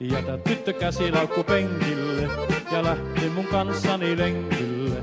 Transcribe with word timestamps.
Jätä 0.00 0.38
tyttö 0.48 0.72
käsilaukku 0.72 1.42
penkille 1.44 2.28
ja 2.72 2.82
lähti 2.82 3.30
mun 3.34 3.44
kanssani 3.44 4.18
lenkille. 4.18 5.02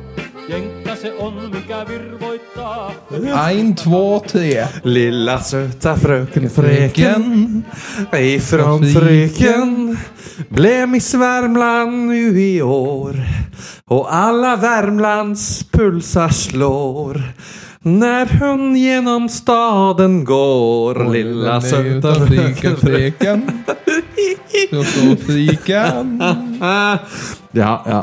Jenkka 0.50 0.96
se 0.96 1.14
on, 1.14 1.52
mikä 1.54 1.86
virvoittaa. 1.88 2.92
En, 3.52 3.76
två, 3.76 4.20
tre. 4.20 4.68
Lilla 4.84 5.40
söta 5.40 5.96
fröken 5.96 6.50
Fröken 6.50 7.66
ifrån 8.20 8.86
Fröken 8.86 10.00
blev 10.50 10.90
Miss 10.90 11.14
Värmland 11.14 12.08
nu 12.08 12.42
i 12.42 12.62
år 12.62 13.16
och 13.86 14.16
alla 14.16 14.56
Värmlands 14.56 15.66
pulsar 15.72 16.30
slår 16.30 17.22
när 17.80 18.40
hon 18.40 18.76
genom 18.76 19.30
staden 19.30 20.26
går 20.26 21.12
Lilla 21.14 21.62
söta 21.62 22.26
fröken 22.26 22.78
Fröken. 22.78 23.64
Friken. 25.26 26.18
Ja, 27.52 27.74
ja. 27.86 28.02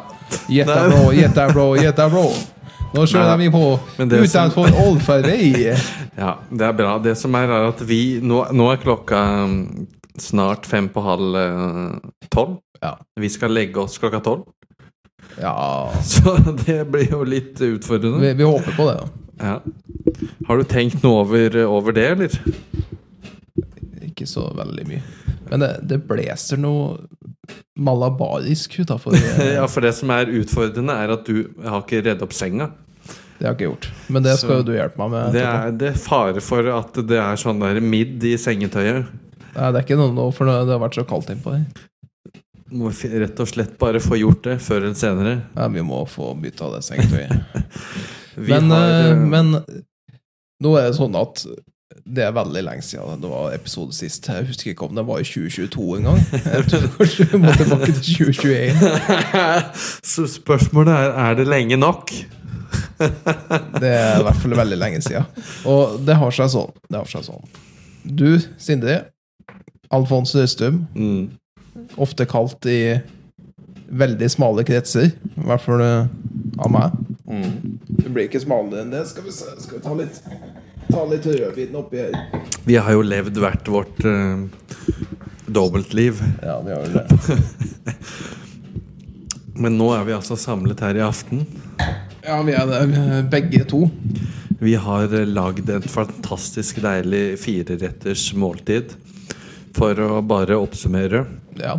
Jättebra, 0.49 1.13
jättebra, 1.15 1.67
jättebra. 1.83 2.25
Nå 2.95 3.05
kjører 3.05 3.37
vi 3.37 3.49
på 3.53 3.63
utenfor 4.01 4.73
Olferøy. 4.87 5.75
Ja, 6.17 6.35
det 6.51 6.65
er 6.65 6.77
bra. 6.77 6.97
Det 7.05 7.15
som 7.21 7.37
er, 7.37 7.51
er 7.53 7.69
at 7.69 7.83
vi 7.87 8.19
Nå, 8.25 8.43
nå 8.57 8.71
er 8.73 8.81
klokka 8.83 9.21
um, 9.45 9.87
snart 10.19 10.67
fem 10.67 10.89
på 10.93 11.05
halv 11.05 11.37
eh, 11.39 12.09
tolv. 12.33 12.59
Ja. 12.83 12.97
Vi 13.21 13.29
skal 13.31 13.53
legge 13.55 13.83
oss 13.85 13.99
klokka 14.01 14.23
tolv. 14.25 14.49
Ja, 15.41 15.93
Så 16.05 16.37
det 16.65 16.85
blir 16.91 17.13
jo 17.13 17.23
litt 17.29 17.61
utfordrende. 17.61 18.23
vi, 18.25 18.33
vi 18.41 18.49
håper 18.49 18.77
på 18.77 18.89
det, 18.89 18.97
da. 18.99 19.09
Ja. 19.39 19.61
Har 20.49 20.59
du 20.59 20.65
tenkt 20.67 21.05
noe 21.05 21.23
over, 21.23 21.61
over 21.69 21.95
det, 21.95 22.09
eller? 22.17 22.41
Ikke 24.19 24.27
så 24.27 24.49
veldig 24.59 24.85
mye. 24.89 25.03
Men 25.49 25.63
det, 25.63 25.69
det 25.87 26.01
blåser 26.09 26.59
noe 26.59 26.97
malabarisk 27.79 28.81
utafor. 28.83 29.15
Ja, 29.55 29.63
for 29.71 29.87
det 29.87 29.95
som 29.95 30.11
er 30.11 30.33
utfordrende, 30.41 30.97
er 30.99 31.15
at 31.15 31.29
du 31.29 31.47
har 31.63 31.85
ikke 31.85 32.03
redd 32.03 32.25
opp 32.27 32.35
senga. 32.35 32.73
Det 33.39 33.47
har 33.47 33.53
jeg 33.53 33.61
ikke 33.61 33.69
gjort. 33.69 33.87
Men 34.11 34.25
det 34.27 34.35
skal 34.41 34.59
jo 34.59 34.67
du 34.67 34.73
hjelpe 34.75 34.99
meg 34.99 35.13
med. 35.15 35.37
Det 35.37 35.45
er, 35.47 35.71
det 35.79 35.93
er 35.93 36.01
fare 36.03 36.43
for 36.43 36.67
at 36.75 36.99
det 37.07 37.21
er 37.23 37.39
sånn 37.39 37.63
der 37.63 37.79
midd 37.79 38.27
i 38.27 38.35
sengetøyet. 38.41 39.07
Nei, 39.55 39.69
det 39.71 39.79
er 39.79 39.85
ikke 39.87 40.01
noe 40.01 40.11
nå, 40.17 40.27
for 40.35 40.51
det 40.51 40.59
har 40.59 40.83
vært 40.83 40.99
så 40.99 41.07
kaldt 41.07 41.31
innpå 41.31 41.55
her. 41.55 41.87
Må 42.75 42.91
rett 42.91 43.39
og 43.41 43.49
slett 43.49 43.79
bare 43.81 44.03
få 44.03 44.19
gjort 44.19 44.43
det 44.45 44.59
før 44.61 44.83
eller 44.83 44.99
senere. 44.99 45.37
Ja, 45.55 45.71
vi 45.73 45.87
må 45.87 46.03
få 46.11 46.35
bytta 46.43 46.73
det 46.75 46.83
sengetøyet. 46.91 47.63
Men, 48.51 48.75
har, 48.75 48.91
eh, 48.91 49.07
eh, 49.11 49.19
men 49.19 49.49
nå 50.63 50.75
er 50.79 50.85
det 50.93 50.95
sånn 50.95 51.17
at 51.19 51.41
det 52.17 52.25
er 52.25 52.33
veldig 52.37 52.63
lenge 52.65 52.85
siden 52.87 53.21
det 53.23 53.31
var 53.31 53.53
episode 53.53 53.93
sist. 53.97 54.29
Jeg 54.29 54.47
husker 54.49 54.71
ikke 54.73 54.87
om 54.87 54.97
det 54.97 55.05
var 55.07 55.21
i 55.21 55.27
2022 55.29 55.87
engang. 55.99 56.21
Jeg 56.33 56.65
tror 56.71 56.87
kanskje 56.97 57.27
vi 57.33 57.41
må 57.43 57.53
tilbake 57.53 57.93
til 57.93 58.03
2021. 58.33 58.73
Så 60.13 60.27
spørsmålet 60.33 60.95
er 60.95 61.19
er 61.25 61.35
det 61.35 61.47
lenge 61.49 61.77
nok. 61.77 62.13
Det 63.83 63.89
er 63.89 64.19
i 64.21 64.23
hvert 64.27 64.41
fall 64.43 64.57
veldig 64.57 64.79
lenge 64.79 65.01
siden. 65.03 65.25
Og 65.65 66.01
det 66.07 66.17
har 66.19 66.35
seg 66.35 66.51
sånn. 66.53 66.73
Det 66.91 66.99
har 66.99 67.09
seg 67.09 67.25
sånn. 67.29 67.45
Du, 68.05 68.41
Sindre. 68.59 68.99
Alfons 69.95 70.35
Røstum. 70.37 70.83
Mm. 70.95 71.31
Ofte 71.97 72.27
kalt 72.29 72.67
i 72.69 72.99
veldig 73.89 74.29
smale 74.31 74.65
kretser. 74.69 75.13
I 75.15 75.47
hvert 75.49 75.65
fall 75.65 75.85
eh, 75.85 76.11
av 76.59 76.75
meg. 76.75 76.99
Du 77.29 78.09
blir 78.11 78.27
ikke 78.27 78.41
smalere 78.43 78.85
enn 78.85 78.93
det. 78.93 79.05
Skal 79.11 79.27
vi, 79.27 79.33
se, 79.37 79.55
skal 79.63 79.79
vi 79.79 79.85
ta 79.85 79.95
litt 79.97 80.21
Ta 80.89 81.05
litt 81.05 81.27
rødvin 81.29 81.77
oppi 81.77 82.01
her. 82.01 82.15
Vi 82.65 82.77
har 82.81 82.95
jo 82.97 83.05
levd 83.05 83.39
hvert 83.43 83.69
vårt 83.69 84.01
uh, 84.09 84.47
dobbeltliv. 85.47 86.23
Ja, 86.43 86.59
vi 86.65 86.73
har 86.73 86.87
jo 86.87 86.93
det. 86.97 87.97
Men 89.63 89.77
nå 89.77 89.91
er 89.97 90.07
vi 90.07 90.15
altså 90.17 90.37
samlet 90.39 90.81
her 90.85 90.97
i 90.97 91.05
aften. 91.05 91.45
Ja, 92.23 92.41
vi 92.47 92.55
er 92.57 92.69
det, 92.71 93.23
begge 93.33 93.65
to. 93.69 93.87
Vi 94.59 94.75
har 94.79 95.13
eh, 95.15 95.29
lagd 95.29 95.71
et 95.71 95.87
fantastisk 95.91 96.81
deilig 96.83 97.39
fireretters 97.43 98.31
måltid. 98.39 98.95
For 99.77 99.99
å 100.03 100.23
bare 100.27 100.59
oppsummere. 100.59 101.25
Ja. 101.61 101.79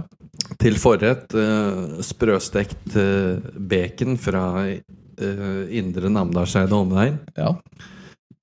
Til 0.59 0.77
forrett 0.79 1.33
uh, 1.35 1.99
sprøstekt 2.03 2.95
uh, 2.97 3.39
bacon 3.53 4.17
fra 4.21 4.43
uh, 4.65 5.63
Indre 5.75 6.11
Namdalseid 6.13 6.71
og 6.71 6.87
omegn. 6.87 7.19
ja. 7.37 7.55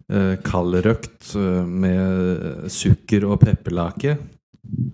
Eh, 0.06 0.36
Kaldrøkt 0.46 1.32
eh, 1.34 1.62
med 1.66 2.70
sukker 2.70 3.26
og 3.26 3.40
pepperlake. 3.42 4.16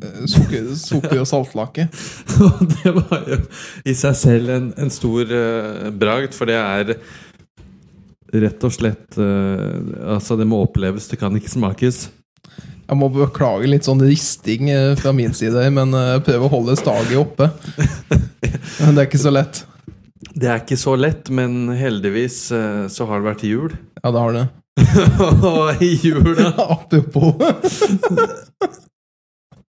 Eh, 0.02 0.22
Sukker, 0.30 0.70
sukker 0.76 1.20
og 1.20 1.28
saltlake. 1.28 1.88
Det 2.72 2.94
var 2.96 3.28
jo 3.28 3.38
i 3.88 3.94
seg 3.96 4.16
selv 4.18 4.54
en, 4.54 4.70
en 4.80 4.92
stor 4.92 5.28
uh, 5.28 5.90
bragd, 5.92 6.32
for 6.36 6.48
det 6.48 6.56
er 6.58 6.94
rett 8.42 8.64
og 8.64 8.72
slett 8.72 9.18
uh, 9.20 10.16
Altså, 10.16 10.38
det 10.40 10.48
må 10.48 10.62
oppleves, 10.64 11.10
det 11.10 11.20
kan 11.20 11.36
ikke 11.36 11.52
smakes. 11.52 12.06
Jeg 12.88 12.98
må 12.98 13.08
beklage 13.12 13.68
litt 13.68 13.86
sånn 13.86 14.02
risting 14.04 14.68
fra 15.00 15.12
min 15.16 15.32
side, 15.36 15.60
men 15.72 15.94
eh, 15.96 16.16
jeg 16.26 16.40
å 16.42 16.50
holde 16.52 16.74
staget 16.76 17.14
oppe. 17.16 17.46
Men 18.82 18.96
det 18.96 19.04
er 19.04 19.06
ikke 19.06 19.20
så 19.22 19.30
lett. 19.32 19.62
Det 20.32 20.48
er 20.50 20.60
ikke 20.60 20.76
så 20.80 20.96
lett, 20.98 21.30
men 21.32 21.70
heldigvis 21.76 22.36
så 22.50 23.06
har 23.08 23.20
det 23.20 23.28
vært 23.28 23.44
jul. 23.46 23.74
Ja, 24.00 24.10
det 24.10 24.20
har 24.20 24.34
det. 24.36 24.44
Og 25.52 25.82
i 25.82 25.92
jula 26.00 26.52
Apropos. 26.76 27.34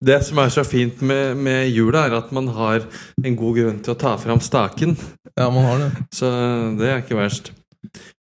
Det 0.00 0.16
som 0.24 0.38
er 0.40 0.48
så 0.48 0.62
fint 0.64 1.02
med, 1.04 1.36
med 1.36 1.66
jula, 1.68 2.06
er 2.08 2.14
at 2.16 2.30
man 2.32 2.46
har 2.56 2.86
en 3.20 3.34
god 3.36 3.58
grunn 3.58 3.80
til 3.84 3.92
å 3.92 3.98
ta 4.00 4.14
fram 4.16 4.40
staken. 4.40 4.94
Ja, 5.36 5.50
man 5.52 5.66
har 5.66 5.82
det. 5.82 5.90
Så 6.16 6.30
det 6.78 6.88
er 6.88 7.02
ikke 7.02 7.18
verst. 7.18 7.50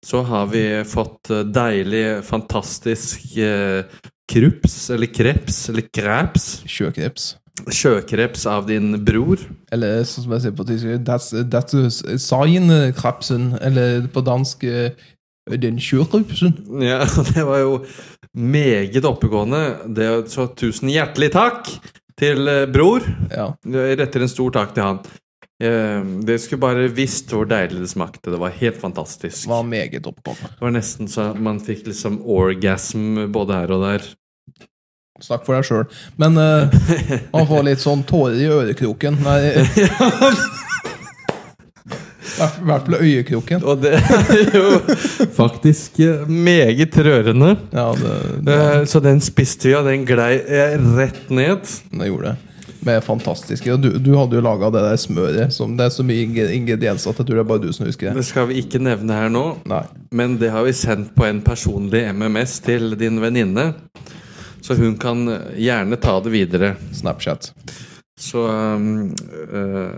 Så 0.07 0.21
har 0.29 0.47
vi 0.53 0.63
fått 0.87 1.33
eh, 1.35 1.43
deilig, 1.51 2.05
fantastisk 2.29 3.35
eh, 3.43 3.83
krups, 4.31 4.77
eller 4.95 5.11
kreps, 5.11 5.65
eller 5.73 5.89
kreps. 5.91 6.47
Sjøkreps. 6.71 7.33
Sjøkreps 7.75 8.47
av 8.51 8.71
din 8.71 8.95
bror. 9.03 9.43
Eller 9.75 10.07
sånn 10.07 10.29
som 10.29 10.37
jeg 10.37 10.45
sier 10.45 10.55
på 10.55 10.69
tysk 10.69 10.95
That's, 11.09 11.35
that's 11.51 12.05
sign 12.23 12.71
krepsen. 12.95 13.51
Eller 13.59 14.07
på 14.15 14.23
dansk 14.23 14.63
eh, 14.71 14.95
Den 15.51 15.77
sjøkrepsen. 15.83 16.55
Ja, 16.81 17.03
det 17.35 17.45
var 17.45 17.61
jo 17.61 17.75
meget 18.33 19.05
oppegående. 19.05 19.65
Det, 19.93 20.09
så 20.33 20.49
tusen 20.57 20.89
hjertelig 20.93 21.33
takk 21.35 21.69
til 22.19 22.49
eh, 22.49 22.65
bror. 22.71 23.05
Ja. 23.29 23.51
Jeg 23.69 24.01
retter 24.01 24.25
en 24.25 24.33
stor 24.33 24.55
takk 24.57 24.73
til 24.77 24.87
han. 24.87 25.03
Eh, 25.63 26.01
Dere 26.25 26.41
skulle 26.41 26.65
bare 26.65 26.89
visst 26.97 27.31
hvor 27.35 27.47
deilig 27.51 27.85
det 27.85 27.93
smakte. 27.93 28.33
Det 28.33 28.41
var 28.41 28.57
helt 28.57 28.81
fantastisk. 28.81 29.47
Var 29.51 29.69
meget 29.69 30.09
oppegående. 30.09 30.51
Det 30.57 30.65
var 30.65 30.77
nesten 30.79 31.13
så 31.13 31.31
man 31.37 31.61
fikk 31.63 31.87
liksom 31.93 32.23
orgasm 32.25 33.27
både 33.35 33.61
her 33.61 33.77
og 33.77 33.85
der. 33.85 34.13
Snakk 35.23 35.45
for 35.47 35.55
deg 35.55 35.69
sjøl. 35.69 35.85
Men 36.19 36.41
uh, 36.41 36.73
man 37.37 37.47
får 37.47 37.69
litt 37.69 37.85
sånn 37.85 38.03
tårer 38.09 38.41
i 38.41 38.49
ørekroken. 38.51 39.21
Nei 39.23 39.39
I 42.25 42.65
hvert 42.65 42.87
fall 42.87 42.97
øyekroken. 43.01 43.65
Og 43.65 43.83
det 43.83 43.93
er 43.99 44.57
jo 44.57 44.71
faktisk 45.37 46.01
eh, 46.01 46.25
meget 46.29 46.97
rørende. 46.97 47.55
Ja, 47.73 47.91
det, 47.99 48.15
det, 48.47 48.55
Eh, 48.55 48.85
Så 48.89 49.01
den 49.01 49.21
og 49.77 49.85
den 49.89 50.05
glei 50.09 50.41
eh, 50.41 50.79
rett 50.97 51.31
ned. 51.31 51.69
Den 51.91 52.07
gjorde 52.09 52.33
det. 52.33 52.37
Med 52.85 53.01
fantastiske 53.05 53.73
Og 53.73 53.81
du, 53.81 53.91
du 53.99 54.11
hadde 54.17 54.37
jo 54.37 54.43
laga 54.45 54.69
det 54.71 54.83
der 54.85 54.97
smøret. 55.01 55.53
Som 55.53 55.77
det 55.77 55.87
er 55.87 55.95
så 55.95 56.05
mye 56.05 56.51
ingredienser 56.53 57.11
at 57.11 57.19
jeg 57.21 57.27
tror 57.27 57.39
det 57.41 57.45
er 57.45 57.49
bare 57.49 57.63
du 57.65 57.73
som 57.73 57.87
husker 57.87 58.11
det. 58.11 58.17
Det 58.21 58.27
skal 58.29 58.49
vi 58.51 58.61
ikke 58.61 58.81
nevne 58.83 59.17
her 59.17 59.33
nå, 59.33 59.45
Nei. 59.69 59.85
men 60.13 60.37
det 60.41 60.51
har 60.53 60.67
vi 60.67 60.75
sendt 60.77 61.15
på 61.17 61.25
en 61.29 61.41
personlig 61.45 62.05
MMS 62.13 62.59
til 62.65 62.93
din 63.01 63.21
venninne. 63.23 63.71
Så 64.65 64.77
hun 64.77 64.97
kan 65.01 65.27
gjerne 65.61 65.97
ta 66.01 66.19
det 66.25 66.33
videre. 66.33 66.75
Snapchat. 66.93 67.53
Så 68.21 68.45
um, 68.49 69.11
eh, 69.53 69.91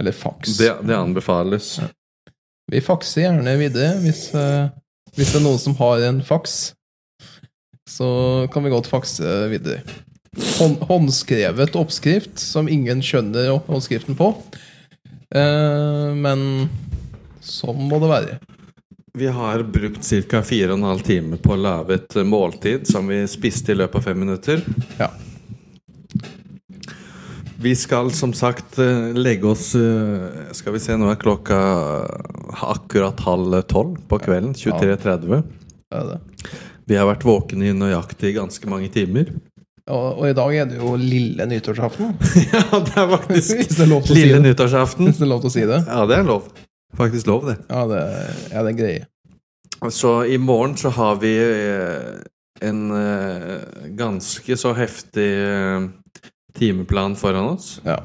Eller 0.00 0.12
faks. 0.12 0.58
det, 0.58 0.72
det 0.82 0.96
anbefales. 0.96 1.80
Vi 2.72 2.80
fakser 2.82 3.26
gjerne 3.26 3.54
videre 3.60 3.94
hvis, 4.02 4.28
eh, 4.34 4.68
hvis 5.16 5.32
det 5.32 5.40
er 5.40 5.46
noen 5.46 5.62
som 5.62 5.76
har 5.78 6.02
en 6.08 6.22
faks. 6.26 6.74
Så 7.86 8.08
kan 8.52 8.66
vi 8.66 8.72
godt 8.74 8.90
fakse 8.90 9.46
videre. 9.52 9.84
Hånd, 10.58 10.82
håndskrevet 10.84 11.78
oppskrift 11.78 12.38
som 12.42 12.68
ingen 12.68 13.00
skjønner 13.04 13.54
håndskriften 13.70 14.18
på. 14.18 14.32
Eh, 15.34 16.10
men 16.18 16.68
sånn 17.40 17.86
må 17.88 18.02
det 18.02 18.10
være. 18.10 18.38
Vi 19.16 19.30
har 19.32 19.62
brukt 19.62 20.04
ca. 20.28 20.42
4 20.42 20.74
15 20.76 21.06
timer 21.06 21.40
på 21.40 21.54
å 21.54 21.60
lage 21.60 21.96
et 21.96 22.18
måltid 22.28 22.84
som 22.90 23.06
vi 23.08 23.22
spiste 23.30 23.72
i 23.72 23.78
løpet 23.78 24.02
av 24.02 24.10
fem 24.10 24.18
minutter. 24.26 24.60
Ja. 25.00 25.08
Vi 27.66 27.72
skal 27.76 28.12
som 28.14 28.30
sagt 28.32 28.78
eh, 28.78 29.08
legge 29.18 29.48
oss 29.50 29.72
eh, 29.74 30.52
Skal 30.54 30.76
vi 30.76 30.80
se, 30.82 30.94
nå 30.94 31.08
er 31.10 31.18
klokka 31.18 31.56
akkurat 32.62 33.18
halv 33.26 33.56
tolv 33.66 33.96
på 34.06 34.20
kvelden. 34.22 34.52
23.30. 34.54 35.26
Det 35.26 35.98
er 35.98 36.12
det. 36.12 36.20
Vi 36.86 36.94
har 36.94 37.08
vært 37.08 37.26
våkne 37.26 37.66
i 37.66 37.74
nøyaktig 37.74 38.36
ganske 38.36 38.70
mange 38.70 38.92
timer. 38.94 39.32
Og, 39.90 40.06
og 40.12 40.22
i 40.28 40.36
dag 40.38 40.54
er 40.60 40.70
det 40.70 40.78
jo 40.78 40.92
lille 41.00 41.48
nyttårsaften. 41.50 42.14
ja, 42.54 42.62
det 42.86 42.94
er 43.02 43.10
faktisk 43.16 43.58
Hvis 43.58 43.74
det 43.74 43.82
er 43.82 43.92
lov 43.96 44.06
til 44.06 44.14
å 44.14 44.20
si 44.20 44.22
lille 44.22 44.38
det. 44.38 44.46
nyttårsaften. 44.46 45.10
Hvis 45.10 45.18
det 45.18 45.26
er 45.26 45.32
lov 45.34 45.42
til 45.42 45.50
å 45.50 45.56
si 45.58 45.66
det. 45.66 45.82
Ja, 45.90 46.06
det 46.06 46.20
er 46.20 46.30
lov. 46.30 46.48
Faktisk 47.02 47.34
lov, 47.34 47.50
det. 47.50 47.58
Ja, 47.66 47.82
det, 47.90 48.06
ja, 48.54 48.62
det 48.62 48.76
er 48.76 48.80
greie. 48.84 49.90
Så 49.90 50.16
i 50.30 50.38
morgen 50.38 50.78
så 50.78 50.94
har 50.94 51.18
vi 51.18 51.34
eh, 51.42 52.14
en 52.62 52.86
ganske 53.98 54.56
så 54.56 54.70
heftig 54.78 55.30
timeplan 56.56 57.16
foran 57.16 57.54
oss. 57.54 57.80
Ja. 57.84 58.00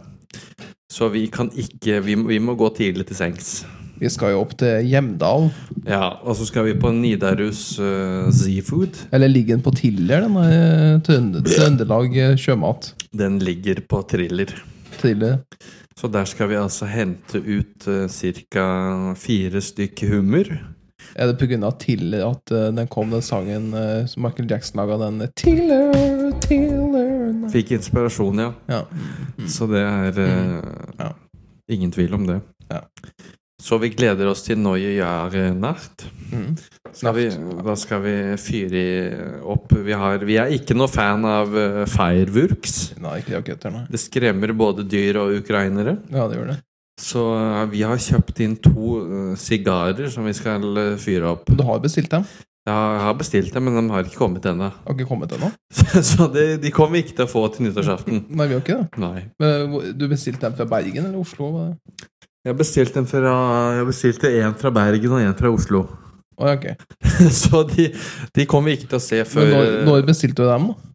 Så 0.91 1.07
vi 1.11 1.27
kan 1.31 1.51
ikke 1.55 2.01
Vi, 2.03 2.15
vi 2.15 2.39
må 2.39 2.55
gå 2.59 2.69
tidlig 2.75 3.07
til 3.07 3.15
sengs. 3.15 3.61
Vi 4.01 4.09
skal 4.09 4.31
jo 4.33 4.39
opp 4.41 4.55
til 4.57 4.87
Hjemdal. 4.89 5.51
Ja, 5.85 6.17
og 6.25 6.33
så 6.35 6.47
skal 6.49 6.65
vi 6.65 6.73
på 6.81 6.89
Nidarus 6.95 7.77
uh, 7.77 8.31
Seafood. 8.33 8.97
Eller 9.13 9.29
ligger 9.29 9.55
den 9.55 9.61
på 9.61 9.73
Tiller, 9.77 10.25
denne 10.25 10.45
eh, 10.47 10.95
Trønd- 11.05 11.37
Trøndelag 11.45 12.17
eh, 12.17 12.33
sjømat? 12.33 12.95
Den 13.13 13.37
ligger 13.45 13.83
på 13.85 14.01
Thriller. 14.09 14.49
Thriller. 14.97 15.37
Så 15.93 16.09
der 16.09 16.25
skal 16.25 16.49
vi 16.49 16.57
altså 16.57 16.89
hente 16.89 17.43
ut 17.45 17.85
uh, 17.85 18.07
ca. 18.09 18.65
fire 19.21 19.61
stykk 19.61 20.01
hummer. 20.09 20.49
Er 21.13 21.29
det 21.29 21.37
pga. 21.37 21.69
Tiller 21.77 22.25
at 22.31 22.55
uh, 22.55 22.71
den 22.73 22.89
kom, 22.89 23.13
den 23.13 23.21
sangen 23.21 23.69
uh, 23.77 24.01
som 24.09 24.25
Michael 24.25 24.49
Jackson 24.49 24.81
laga, 24.81 24.97
den 25.05 25.27
Tiller, 25.37 25.93
Tiller, 26.41 27.20
Fikk 27.51 27.75
inspirasjon, 27.77 28.41
ja. 28.43 28.53
Ja. 28.71 28.81
Så 29.49 29.67
det 29.71 29.83
er 29.83 30.17
mm. 30.17 30.97
Ja. 30.99 31.11
ingen 31.71 31.93
tvil 31.93 32.17
om 32.17 32.25
det. 32.27 32.41
Ja. 32.71 32.85
Så 33.61 33.77
vi 33.77 33.91
gleder 33.93 34.25
oss 34.31 34.41
til 34.41 34.57
Neue 34.57 34.95
Jahr 34.95 35.35
Nacht. 35.53 36.07
Mm. 36.31 36.55
Vi, 37.15 37.25
da 37.61 37.75
skal 37.79 38.01
vi 38.03 38.13
fyre 38.41 38.81
opp 39.47 39.71
vi, 39.75 39.93
har, 39.95 40.23
vi 40.25 40.37
er 40.41 40.53
ikke 40.55 40.75
noe 40.75 40.89
fan 40.91 41.27
av 41.27 41.53
uh, 41.53 41.83
fireworks. 41.89 42.95
Nei, 43.03 43.19
ikke 43.21 43.37
raketter, 43.37 43.73
nei. 43.75 43.85
Det 43.91 44.01
skremmer 44.01 44.53
både 44.57 44.87
dyr 44.89 45.21
og 45.21 45.35
ukrainere. 45.43 45.99
Ja, 46.09 46.25
det 46.31 46.39
gjør 46.39 46.53
det. 46.55 46.57
Så 47.01 47.25
uh, 47.37 47.63
vi 47.71 47.83
har 47.85 48.01
kjøpt 48.01 48.41
inn 48.45 48.57
to 48.61 48.95
eh, 49.01 49.29
sigarer 49.39 50.09
som 50.13 50.25
vi 50.27 50.33
skal 50.37 50.65
uh, 50.65 50.97
fyre 51.01 51.31
opp. 51.35 51.47
Du 51.49 51.63
har 51.67 51.81
bestilt 51.83 52.11
dem? 52.13 52.25
Jeg 52.61 52.73
har, 53.01 53.13
bestilt 53.17 53.53
dem, 53.55 53.65
men 53.65 53.87
de 53.87 53.89
har 53.89 54.05
ikke 54.05 54.19
kommet 54.19 54.45
ennå. 54.45 54.67
Har 54.69 54.93
ikke 54.93 55.07
kommet 55.09 55.31
ennå? 55.33 55.47
Så 56.11 56.27
de, 56.29 56.43
de 56.61 56.71
kommer 56.73 57.01
ikke 57.01 57.15
til 57.17 57.25
å 57.25 57.31
få 57.31 57.47
til 57.53 57.65
nyttårsaften. 57.65 58.19
Nei, 58.37 58.45
vi 58.51 58.53
har 58.53 58.61
ikke 58.61 58.77
det. 58.83 59.01
Nei. 59.01 59.23
Men 59.41 59.95
Du 59.97 60.05
bestilte 60.11 60.45
dem 60.45 60.57
fra 60.59 60.67
Bergen 60.69 61.07
eller 61.07 61.17
Oslo? 61.23 61.49
Jeg 62.45 62.57
bestilte 62.57 63.03
fra 63.09 63.33
Jeg 63.77 63.87
bestilte 63.89 64.29
en 64.41 64.55
fra 64.61 64.73
Bergen 64.73 65.17
og 65.17 65.25
en 65.25 65.35
fra 65.41 65.49
Oslo. 65.53 65.87
Oh, 66.37 66.51
okay. 66.53 66.77
ok. 66.77 67.33
Så 67.41 67.63
de, 67.73 67.89
de 68.35 68.45
kommer 68.49 68.71
vi 68.71 68.79
ikke 68.79 68.93
til 68.93 69.01
å 69.01 69.03
se 69.03 69.25
før 69.29 69.45
Men 69.45 69.53
når, 69.57 69.73
når 69.89 70.07
bestilte 70.13 70.45
du 70.45 70.49
dem, 70.49 70.71
da? 70.71 70.87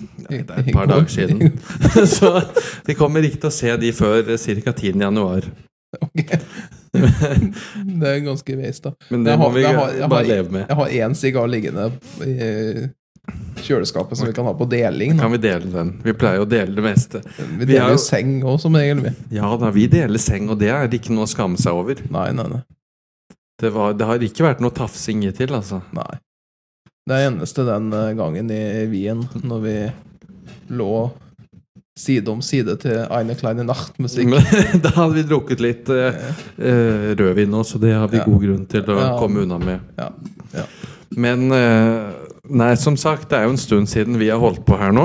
Nei, 0.00 0.38
Det 0.40 0.54
er 0.56 0.62
et 0.62 0.72
par 0.72 0.88
dager 0.88 1.12
siden. 1.12 1.58
Så 2.08 2.30
de 2.86 2.96
kommer 2.96 3.24
ikke 3.28 3.42
til 3.42 3.50
å 3.50 3.54
se 3.54 3.74
de 3.82 3.92
før 3.92 4.24
ca. 4.24 4.72
10. 4.72 4.96
januar. 4.96 5.50
Det 8.00 8.08
er 8.08 8.18
ganske 8.26 8.56
waste, 8.58 8.90
da. 8.90 9.06
Men 9.10 9.24
det 9.24 9.30
Jeg 9.32 9.38
må 9.40 9.44
har- 9.48 9.54
vi 9.54 9.62
jeg 9.62 9.74
har- 9.76 9.92
jeg 9.98 10.08
bare 10.10 10.24
har- 10.26 10.34
leve 10.36 10.50
med. 10.52 10.66
Jeg 10.68 10.76
har 10.76 10.88
én 11.08 11.14
sigar 11.16 11.46
liggende 11.48 11.86
i 12.26 12.88
kjøleskapet 13.62 14.16
som 14.18 14.26
vi 14.26 14.32
kan 14.34 14.44
ha 14.44 14.52
på 14.58 14.66
deling. 14.68 15.16
Da. 15.16 15.22
Kan 15.22 15.32
vi 15.32 15.38
dele 15.38 15.70
den? 15.72 15.92
Vi 16.04 16.12
pleier 16.12 16.40
å 16.44 16.48
dele 16.48 16.74
det 16.74 16.82
meste. 16.84 17.22
Vi 17.38 17.64
vi 17.64 17.76
har 17.78 17.88
deler 17.88 17.94
jo- 17.94 17.98
jo 18.00 18.04
seng 18.04 18.42
òg, 18.42 18.60
som 18.60 18.74
regel. 18.76 19.00
vi. 19.06 19.14
Ja 19.38 19.56
da, 19.56 19.70
vi 19.70 19.86
deler 19.88 20.18
seng, 20.18 20.50
og 20.50 20.58
det 20.58 20.68
er 20.70 20.88
ikke 20.88 21.10
noe 21.14 21.24
å 21.24 21.30
skamme 21.32 21.56
seg 21.58 21.72
over. 21.72 21.94
Nei, 22.10 22.30
nei, 22.32 22.48
nei. 22.48 22.62
Det, 23.62 23.70
var, 23.72 23.92
det 23.94 24.06
har 24.06 24.18
ikke 24.18 24.42
vært 24.44 24.60
noe 24.60 24.70
tafsing 24.74 25.22
til, 25.36 25.48
altså. 25.54 25.82
nei. 25.94 26.18
Det 27.06 27.14
er 27.16 27.30
eneste 27.30 27.64
den 27.66 27.92
eh, 27.92 28.12
gangen 28.14 28.50
i 28.50 28.86
Wien, 28.86 29.24
når 29.42 29.60
vi 29.62 29.76
lå 30.70 31.10
side 31.98 32.28
om 32.32 32.40
side 32.42 32.76
til 32.80 33.02
Eine 33.12 33.34
kleine 33.36 33.64
Nacht-musikk. 33.68 34.30
Da 34.84 34.92
hadde 34.96 35.18
vi 35.18 35.24
drukket 35.28 35.60
litt 35.60 35.90
uh, 35.92 36.16
rødvin 37.18 37.50
nå, 37.52 37.60
så 37.68 37.80
det 37.82 37.92
har 37.94 38.08
vi 38.08 38.20
Ja. 38.22 38.24
god 38.24 38.40
grunn 38.46 38.64
til 38.70 38.88
å 38.88 38.96
Ja. 38.98 39.10
komme 39.20 39.42
unna 39.44 39.58
med. 39.60 39.80
Ja. 39.98 40.08
Ja. 40.56 40.64
Men 41.16 41.50
uh, 41.52 42.12
Nei, 42.48 42.72
som 42.76 42.96
sagt, 42.98 43.28
det 43.30 43.38
er 43.38 43.44
jo 43.46 43.52
en 43.54 43.60
stund 43.60 43.86
siden 43.88 44.16
vi 44.18 44.28
har 44.32 44.40
holdt 44.42 44.64
på 44.66 44.74
her 44.80 44.90
nå. 44.92 45.04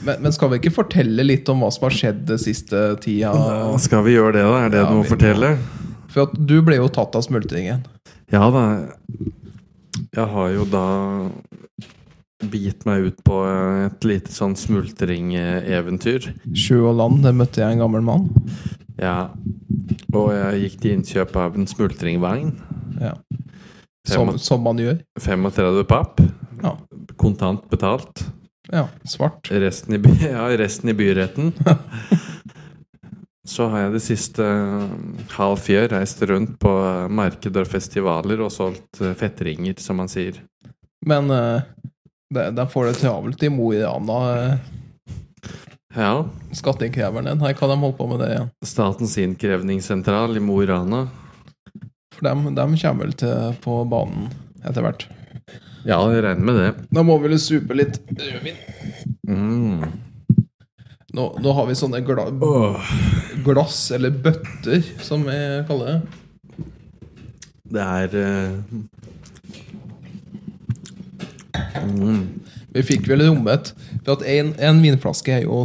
Men, 0.00 0.22
men 0.24 0.32
skal 0.32 0.48
vi 0.54 0.56
ikke 0.62 0.72
fortelle 0.72 1.22
litt 1.26 1.48
om 1.52 1.60
hva 1.60 1.68
som 1.74 1.84
har 1.84 1.92
skjedd 1.92 2.22
den 2.30 2.38
siste 2.40 2.80
tida? 3.04 3.34
Skal 3.82 4.06
vi 4.06 4.14
gjøre 4.14 4.38
det, 4.38 4.46
da? 4.48 4.62
Er 4.64 4.72
det 4.72 4.84
noe 4.88 5.02
å 5.04 5.08
fortelle? 5.10 5.50
For 6.14 6.32
du 6.32 6.56
ble 6.64 6.78
jo 6.80 6.88
tatt 6.88 7.14
av 7.18 7.26
smultringen. 7.26 7.82
Ja 8.32 8.48
da. 8.54 8.64
Jeg 10.16 10.26
har 10.32 10.48
jo 10.54 10.64
da 10.72 10.86
begitt 12.48 12.86
meg 12.88 13.10
ut 13.10 13.20
på 13.26 13.38
et 13.86 14.06
lite 14.08 14.32
sånn 14.32 14.56
smultringeventyr. 14.58 16.30
Sjø 16.56 16.82
og 16.90 16.98
land, 17.00 17.22
der 17.26 17.36
møtte 17.36 17.62
jeg 17.62 17.76
en 17.76 17.84
gammel 17.84 18.04
mann. 18.06 18.28
Ja. 19.00 19.30
Og 20.14 20.32
jeg 20.34 20.64
gikk 20.64 20.80
til 20.80 20.96
innkjøp 20.98 21.36
av 21.40 21.56
en 21.58 21.68
smultringvogn. 21.70 22.52
Ja. 23.00 23.14
Som, 24.08 24.34
som 24.40 24.64
man 24.64 24.80
gjør. 24.80 25.00
35 25.20 25.84
papp. 25.88 26.20
Ja. 26.62 26.76
Kontant 27.20 27.68
betalt. 27.72 28.26
ja. 28.72 28.86
Svart. 29.08 29.50
Resten 29.50 29.96
i, 29.96 30.02
by, 30.02 30.16
ja, 30.34 30.48
resten 30.60 30.92
i 30.92 30.96
byretten. 30.96 31.52
Så 33.50 33.66
har 33.72 33.86
jeg 33.86 33.94
det 33.96 34.02
siste 34.04 34.44
eh, 34.46 34.90
halv 35.34 35.58
fjør 35.64 35.88
reist 35.94 36.20
rundt 36.28 36.54
på 36.62 36.70
eh, 36.84 37.08
markeder 37.10 37.64
og 37.64 37.72
festivaler 37.72 38.42
og 38.44 38.52
solgt 38.54 39.00
eh, 39.02 39.16
fettringer, 39.18 39.74
som 39.82 39.98
man 39.98 40.10
sier. 40.12 40.38
Men 41.08 41.32
uh, 41.32 41.64
de 42.30 42.68
får 42.70 42.86
det 42.86 42.94
travelt 42.94 43.42
i 43.42 43.48
Mo 43.50 43.72
i 43.74 43.82
Rana, 43.82 44.58
Ja. 45.94 46.28
Skatteinnkreveren 46.54 47.40
Her 47.40 47.52
kan 47.58 47.68
de 47.68 47.76
holde 47.76 47.96
på 47.98 48.06
med 48.06 48.20
det 48.22 48.28
igjen. 48.30 48.50
Statens 48.66 49.16
innkrevningssentral 49.18 50.36
i 50.36 50.40
Mo 50.40 50.60
i 50.62 50.66
Rana. 50.66 51.08
For 52.14 52.28
de, 52.28 52.54
de 52.54 52.66
kommer 52.82 53.04
vel 53.04 53.16
til 53.18 53.56
på 53.64 53.80
banen 53.90 54.28
etter 54.62 54.84
hvert. 54.86 55.08
Ja, 55.88 55.98
jeg 56.12 56.22
regner 56.22 56.44
med 56.44 56.60
det. 56.60 56.70
Da 56.92 57.02
må 57.02 57.16
vi 57.18 57.32
vel 57.32 57.40
supe 57.42 57.74
litt 57.74 57.98
rødvin. 58.12 58.58
Mm. 59.26 59.84
Nå, 61.16 61.24
nå 61.42 61.52
har 61.56 61.66
vi 61.66 61.74
sånne 61.78 62.02
gla 62.06 62.28
glass, 63.42 63.88
eller 63.96 64.14
bøtter, 64.14 64.84
som 65.02 65.24
vi 65.26 65.38
kaller 65.66 65.96
det. 65.96 66.66
Det 67.70 67.86
er 67.86 68.14
eh, 68.20 68.76
mm. 71.86 72.20
Vi 72.76 72.84
fikk 72.86 73.08
vel 73.10 73.24
rommet 73.28 73.72
For 74.04 74.16
at 74.16 74.26
en, 74.28 74.54
en 74.58 74.82
vinflaske 74.82 75.34
er 75.38 75.46
jo 75.46 75.64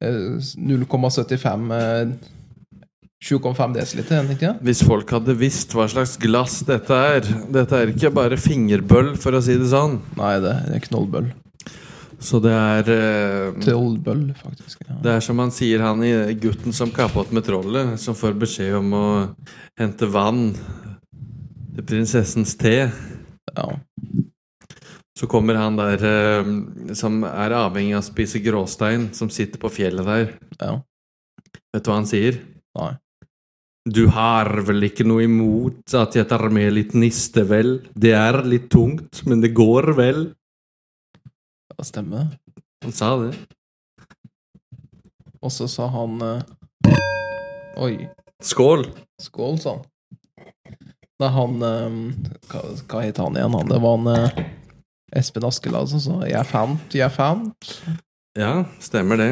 eh, 0.00 0.38
0,75 0.58 1.76
eh, 1.76 2.16
7,5 3.26 3.72
desiliter, 3.74 4.20
er 4.20 4.34
ikke? 4.34 4.52
Hvis 4.62 4.82
folk 4.84 5.10
hadde 5.16 5.34
visst 5.40 5.72
hva 5.74 5.86
slags 5.88 6.14
glass 6.20 6.60
dette 6.68 6.94
er 6.94 7.24
Dette 7.52 7.80
er 7.80 7.90
ikke 7.94 8.12
bare 8.14 8.38
fingerbøll, 8.38 9.14
for 9.18 9.34
å 9.34 9.40
si 9.42 9.56
det 9.56 9.70
sånn. 9.72 9.98
Nei, 10.20 10.36
det 10.44 10.52
er 10.76 10.84
knollbøll. 10.84 11.32
Så 12.22 12.40
det 12.40 12.52
er 12.52 12.90
eh, 12.92 13.56
Trollbøll, 13.64 14.30
faktisk. 14.40 14.84
Ja. 14.88 14.96
Det 15.04 15.16
er 15.16 15.24
som 15.24 15.40
han 15.42 15.52
sier, 15.52 15.84
han 15.84 16.04
i 16.04 16.36
gutten 16.40 16.72
som 16.76 16.92
kappet 16.94 17.32
med 17.34 17.44
trollet, 17.44 17.96
som 18.00 18.16
får 18.16 18.38
beskjed 18.40 18.78
om 18.78 18.94
å 18.96 19.08
hente 19.80 20.08
vann 20.08 20.48
til 21.76 21.84
prinsessens 21.84 22.56
te. 22.60 22.78
ja. 23.52 23.68
Så 25.16 25.26
kommer 25.30 25.56
han 25.56 25.78
der 25.78 26.02
eh, 26.04 26.50
som 26.98 27.22
er 27.24 27.54
avhengig 27.56 27.96
av 27.96 28.04
å 28.04 28.08
spise 28.10 28.42
gråstein, 28.44 29.08
som 29.16 29.32
sitter 29.32 29.60
på 29.62 29.72
fjellet 29.72 30.06
der. 30.06 30.36
ja. 30.60 30.76
Vet 31.72 31.84
du 31.84 31.90
hva 31.90 31.96
han 31.98 32.08
sier? 32.08 32.38
Nei. 32.76 32.92
Du 33.86 34.06
har 34.10 34.48
vel 34.66 34.88
ikke 34.88 35.04
noe 35.06 35.26
imot 35.28 35.94
at 35.94 36.16
jeg 36.18 36.26
tar 36.26 36.48
med 36.52 36.72
litt 36.74 36.94
niste, 36.98 37.44
vel? 37.46 37.78
Det 37.94 38.12
er 38.16 38.40
litt 38.48 38.66
tungt, 38.72 39.22
men 39.28 39.42
det 39.44 39.52
går 39.56 39.92
vel? 39.96 40.22
Det 41.70 41.86
stemmer. 41.86 42.32
Han 42.82 42.96
sa 42.96 43.12
det. 43.20 43.34
Og 45.44 45.52
så 45.52 45.68
sa 45.70 45.86
han 45.92 46.16
eh, 46.24 46.90
Oi. 47.84 48.08
Skål! 48.42 48.88
Skål, 49.22 49.60
sa 49.62 49.76
han. 49.76 49.84
Da 51.20 51.30
han 51.32 51.62
eh, 51.62 52.00
hva, 52.50 52.64
hva 52.88 53.04
het 53.04 53.20
han 53.22 53.38
igjen? 53.38 53.54
Han, 53.60 53.70
det 53.70 53.82
var 53.84 54.00
han 54.00 54.12
eh, 54.16 54.46
Espen 55.16 55.46
Askeladd 55.48 55.88
som 55.92 56.00
sa 56.02 56.18
'jeg 56.26 56.46
fant, 56.46 56.94
jeg 56.94 57.10
fant'. 57.10 57.70
Ja, 58.36 58.64
stemmer 58.80 59.16
det. 59.16 59.30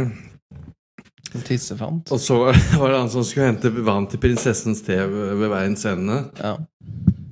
Tissefant. 1.45 2.13
Og 2.13 2.21
så 2.21 2.39
var 2.79 2.91
det 2.91 2.99
han 2.99 3.11
som 3.11 3.25
skulle 3.27 3.51
hente 3.51 3.71
vann 3.85 4.07
til 4.07 4.21
prinsessens 4.23 4.83
te 4.87 4.97
ved 4.97 5.49
veiens 5.51 5.85
ende. 5.91 6.31
Ja. 6.39 6.57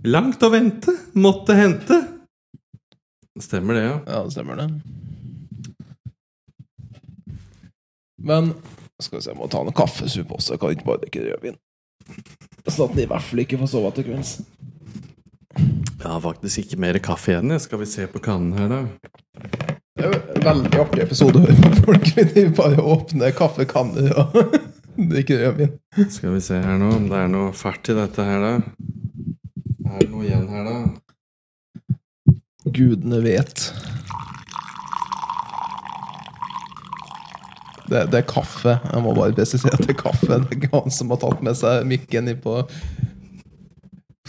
Langt 0.05 0.43
å 0.43 0.51
vente, 0.51 0.93
måtte 1.15 1.55
hente. 1.55 2.01
Stemmer 3.41 3.79
det, 3.79 3.85
ja. 3.87 3.97
ja, 4.07 4.23
det 4.27 4.35
stemmer 4.35 4.59
det. 4.59 4.69
Men 8.23 8.53
skal 9.01 9.19
vi 9.19 9.23
se, 9.23 9.31
jeg 9.31 9.39
må 9.39 9.49
ta 9.51 9.63
noe 9.65 9.75
kaffesuppe 9.75 10.37
også. 10.37 10.55
Jeg 10.55 10.63
kan 10.63 10.75
ikke 10.75 10.89
bare 10.91 11.03
drikke 11.05 11.23
rødvin. 11.29 11.57
Sånn 12.67 12.91
at 12.91 12.97
den 12.97 13.05
i 13.07 13.09
hvert 13.11 13.25
fall 13.27 13.43
ikke 13.43 13.59
får 13.63 13.71
sove 13.73 13.95
til 13.97 14.07
kvelds. 14.11 14.35
Jeg 15.57 16.09
har 16.09 16.21
faktisk 16.25 16.65
ikke 16.65 16.81
mer 16.83 16.99
kaffe 17.03 17.33
igjen. 17.35 17.53
Skal 17.63 17.81
vi 17.83 17.87
se 17.87 18.07
på 18.11 18.23
kannen 18.23 18.57
her, 18.59 18.69
da. 18.73 18.81
Det 19.93 20.09
er 20.09 20.15
en 20.17 20.45
veldig 20.47 20.79
artig 20.83 21.03
episode 21.05 21.43
hvor 21.45 21.77
folk. 21.85 22.09
Bare 22.59 22.87
åpner 22.95 23.35
kaffekanner 23.37 24.11
og 24.23 24.57
drikker 24.97 25.45
rødvin. 25.45 25.77
Skal 26.11 26.35
vi 26.35 26.43
se 26.43 26.59
her 26.63 26.81
nå 26.81 26.91
om 26.97 27.07
det 27.11 27.21
er 27.21 27.31
noe 27.33 27.53
fælt 27.57 27.93
i 27.93 27.99
dette 28.01 28.27
her, 28.27 28.43
da. 28.43 28.53
Er 29.93 30.01
det 30.01 30.11
noe 30.11 30.27
igjen 30.27 30.49
her, 30.51 30.69
da? 30.69 30.77
Gudene 32.73 33.19
vet. 33.25 33.67
Det, 37.93 38.07
det 38.09 38.23
er 38.23 38.29
kaffe. 38.29 38.79
Jeg 38.89 39.05
må 39.05 39.13
bare 39.17 39.35
presisere 39.37 39.77
at 39.77 39.85
det 39.85 39.95
er 39.95 40.01
kaffe. 40.01 40.31
Det 40.33 40.39
er 40.41 40.57
ikke 40.57 40.73
han 40.73 40.95
som 40.95 41.13
har 41.13 41.21
tatt 41.23 41.43
med 41.45 41.59
seg 41.59 41.85
mikken 41.91 42.31
på 42.41 42.63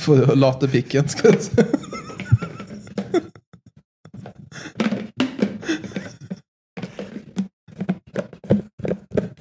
For 0.04 0.20
å 0.20 0.36
late 0.36 0.68
pikken, 0.68 1.08
skal 1.08 1.32
jeg 1.32 1.42
si. 1.46 1.64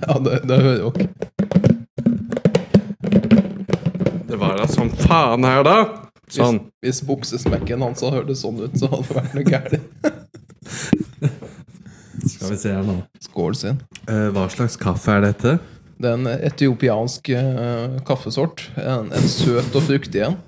Ja, 0.03 0.19
det, 0.23 0.39
det 0.47 0.59
hører 0.63 0.79
dere. 0.87 1.09
Det 4.29 4.39
var 4.39 4.55
da 4.61 4.69
som 4.71 4.91
faen 5.03 5.43
her, 5.49 5.65
da! 5.67 5.77
Sånn. 6.33 6.59
Hvis, 6.79 7.03
hvis 7.03 7.09
buksesmekken 7.11 7.83
hans 7.83 8.05
hadde 8.05 8.21
hørt 8.21 8.31
sånn 8.39 8.63
ut, 8.63 8.79
så 8.79 8.87
hadde 8.93 9.03
det 9.09 9.19
vært 9.19 9.35
noe 9.37 9.47
gærent. 9.51 9.87
Skal 12.23 12.55
vi 12.55 12.61
se 12.63 12.71
her 12.71 12.87
nå. 12.87 13.01
Skål 13.27 13.59
sin. 13.59 13.83
Uh, 14.07 14.31
hva 14.31 14.47
slags 14.53 14.79
kaffe 14.81 15.11
er 15.19 15.27
dette? 15.27 15.59
Det 15.99 16.07
er 16.07 16.17
en 16.21 16.31
etiopiansk 16.39 17.35
uh, 17.35 17.99
kaffesort. 18.07 18.69
En, 18.79 19.11
en 19.11 19.29
søt 19.31 19.75
og 19.75 19.91
fruktig 19.91 20.23
en. 20.29 20.39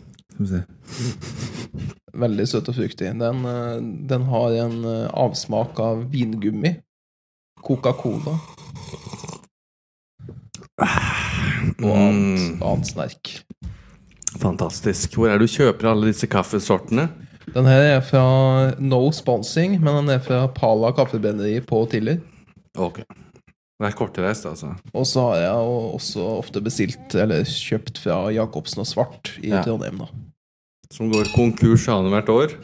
Veldig 2.14 2.46
søt 2.48 2.68
og 2.70 2.76
fruktig. 2.76 3.10
Den, 3.18 3.44
eh, 3.46 3.78
den 4.10 4.22
har 4.30 4.54
en 4.64 4.76
eh, 4.84 5.08
avsmak 5.14 5.78
av 5.82 6.04
vingummi. 6.12 6.76
Coca-Cola 7.64 8.34
og 11.80 11.90
annet, 11.90 12.40
Mm, 12.40 12.62
annet 12.62 12.86
snerk. 12.90 13.30
fantastisk. 14.38 15.14
Hvor 15.14 15.28
er 15.30 15.38
det 15.38 15.48
du 15.48 15.54
kjøper 15.54 15.90
alle 15.90 16.06
disse 16.10 16.26
kaffesortene? 16.28 17.08
Den 17.54 17.64
her 17.68 17.96
er 17.96 18.00
fra 18.00 18.74
No 18.80 19.10
Sponsing, 19.12 19.78
men 19.80 19.94
den 20.04 20.08
er 20.16 20.18
fra 20.24 20.46
Pala 20.48 20.92
kaffebrenneri 20.92 21.60
på 21.64 21.88
Tiller. 21.90 22.20
Ok. 22.76 22.98
Det 23.04 23.86
er 23.88 23.96
kortreist, 23.96 24.46
altså. 24.46 24.74
Og 24.94 25.04
så 25.06 25.20
har 25.30 25.36
jeg 25.36 25.50
også 25.94 26.20
ofte 26.38 26.60
bestilt, 26.62 27.14
eller 27.14 27.44
kjøpt 27.44 27.98
fra 27.98 28.28
Jacobsen 28.32 28.80
og 28.80 28.86
Svart 28.86 29.32
i 29.42 29.48
Ja. 29.50 29.62
Trondheim, 29.62 29.98
da. 29.98 30.06
Som 30.92 31.10
går 31.12 31.30
konkurs 31.34 31.88
annethvert 31.88 32.28
år. 32.34 32.54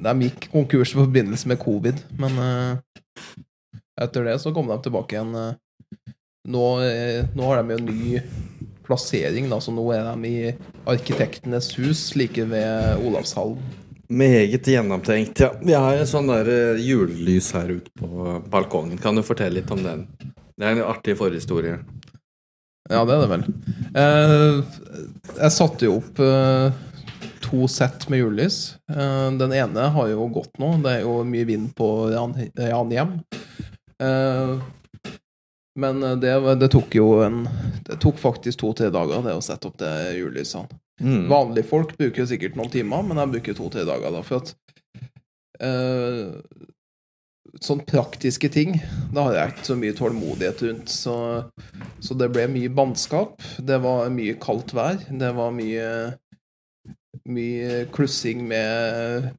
De 0.00 0.14
gikk 0.26 0.48
konkurs 0.52 0.94
i 0.94 1.00
forbindelse 1.00 1.48
med 1.50 1.60
covid, 1.60 1.98
men 2.20 2.38
uh, 2.40 2.78
etter 4.00 4.24
det 4.28 4.38
så 4.40 4.52
kom 4.56 4.68
de 4.70 4.78
tilbake 4.84 5.16
igjen. 5.16 5.34
eh. 5.36 6.14
nå, 6.48 6.64
uh, 6.80 7.20
nå 7.36 7.50
har 7.50 7.60
de 7.62 7.76
jo 7.76 7.84
ny 7.84 8.20
plassering, 8.86 9.50
da, 9.50 9.60
så 9.60 9.74
nå 9.74 9.84
er 9.94 10.08
de 10.08 10.30
i 10.30 10.54
Arkitektenes 10.90 11.72
hus 11.78 12.08
like 12.18 12.44
ved 12.50 13.04
Olavshallen. 13.06 13.60
Meget 14.10 14.66
gjennomtenkt, 14.66 15.38
ja. 15.38 15.52
Vi 15.62 15.76
har 15.76 15.94
et 16.00 16.10
sånn 16.10 16.26
der 16.26 16.48
eh, 16.50 16.80
julelys 16.82 17.52
her 17.54 17.68
ute 17.70 17.92
på 17.94 18.40
balkongen. 18.50 18.98
Kan 18.98 19.14
du 19.14 19.22
fortelle 19.22 19.60
litt 19.60 19.70
om 19.70 19.84
den? 19.84 20.00
Det 20.58 20.66
er 20.66 20.74
en 20.74 20.82
artig 20.82 21.14
forhistorie. 21.20 21.76
Ja, 22.90 23.04
det 23.06 23.14
er 23.14 23.20
det 23.22 23.28
vel. 23.30 23.44
Eh, 23.94 24.56
jeg 25.36 25.54
satte 25.54 25.86
jo 25.86 26.00
opp 26.00 26.18
to 27.50 27.66
sett 27.68 28.08
med 28.08 28.22
julelys. 28.22 28.76
Eh, 28.90 29.30
den 29.40 29.52
ene 29.52 29.88
har 29.94 30.08
jo 30.12 30.28
gått 30.32 30.56
nå. 30.62 30.76
Det 30.84 30.98
er 30.98 31.02
jo 31.04 31.20
mye 31.26 31.46
vind 31.48 31.72
på 31.78 31.88
Ran- 32.14 32.36
Ranhjem. 32.56 33.16
Eh, 34.00 34.60
men 35.80 36.00
det, 36.20 36.32
det 36.60 36.68
tok 36.72 36.94
jo 36.98 37.20
en 37.24 37.44
Det 37.86 38.00
tok 38.02 38.18
faktisk 38.18 38.58
to-tre 38.60 38.88
dager, 38.92 39.22
det 39.24 39.34
å 39.38 39.42
sette 39.44 39.68
opp 39.70 39.76
det 39.80 39.92
julelysene. 40.18 40.68
Mm. 41.00 41.28
Vanlige 41.30 41.68
folk 41.70 41.94
bruker 41.96 42.26
sikkert 42.28 42.58
noen 42.58 42.70
timer, 42.72 43.02
men 43.06 43.16
jeg 43.22 43.32
bruker 43.34 43.56
to-tre 43.56 43.86
dager. 43.88 44.12
da, 44.12 44.20
For 44.26 44.42
at 44.42 44.50
uh, 45.64 46.34
Sånn 47.60 47.80
praktiske 47.82 48.46
ting, 48.52 48.76
da 49.12 49.24
har 49.26 49.34
jeg 49.34 49.52
ikke 49.54 49.64
så 49.66 49.74
mye 49.80 49.94
tålmodighet 49.98 50.60
rundt. 50.68 50.92
Så, 50.92 51.14
så 51.98 52.14
det 52.20 52.28
ble 52.30 52.44
mye 52.52 52.70
bannskap. 52.70 53.40
Det 53.58 53.80
var 53.82 54.06
mye 54.14 54.36
kaldt 54.40 54.70
vær. 54.76 55.00
Det 55.10 55.32
var 55.34 55.50
mye 55.56 55.88
Mye 57.28 57.84
klussing 57.92 58.46
med 58.48 59.30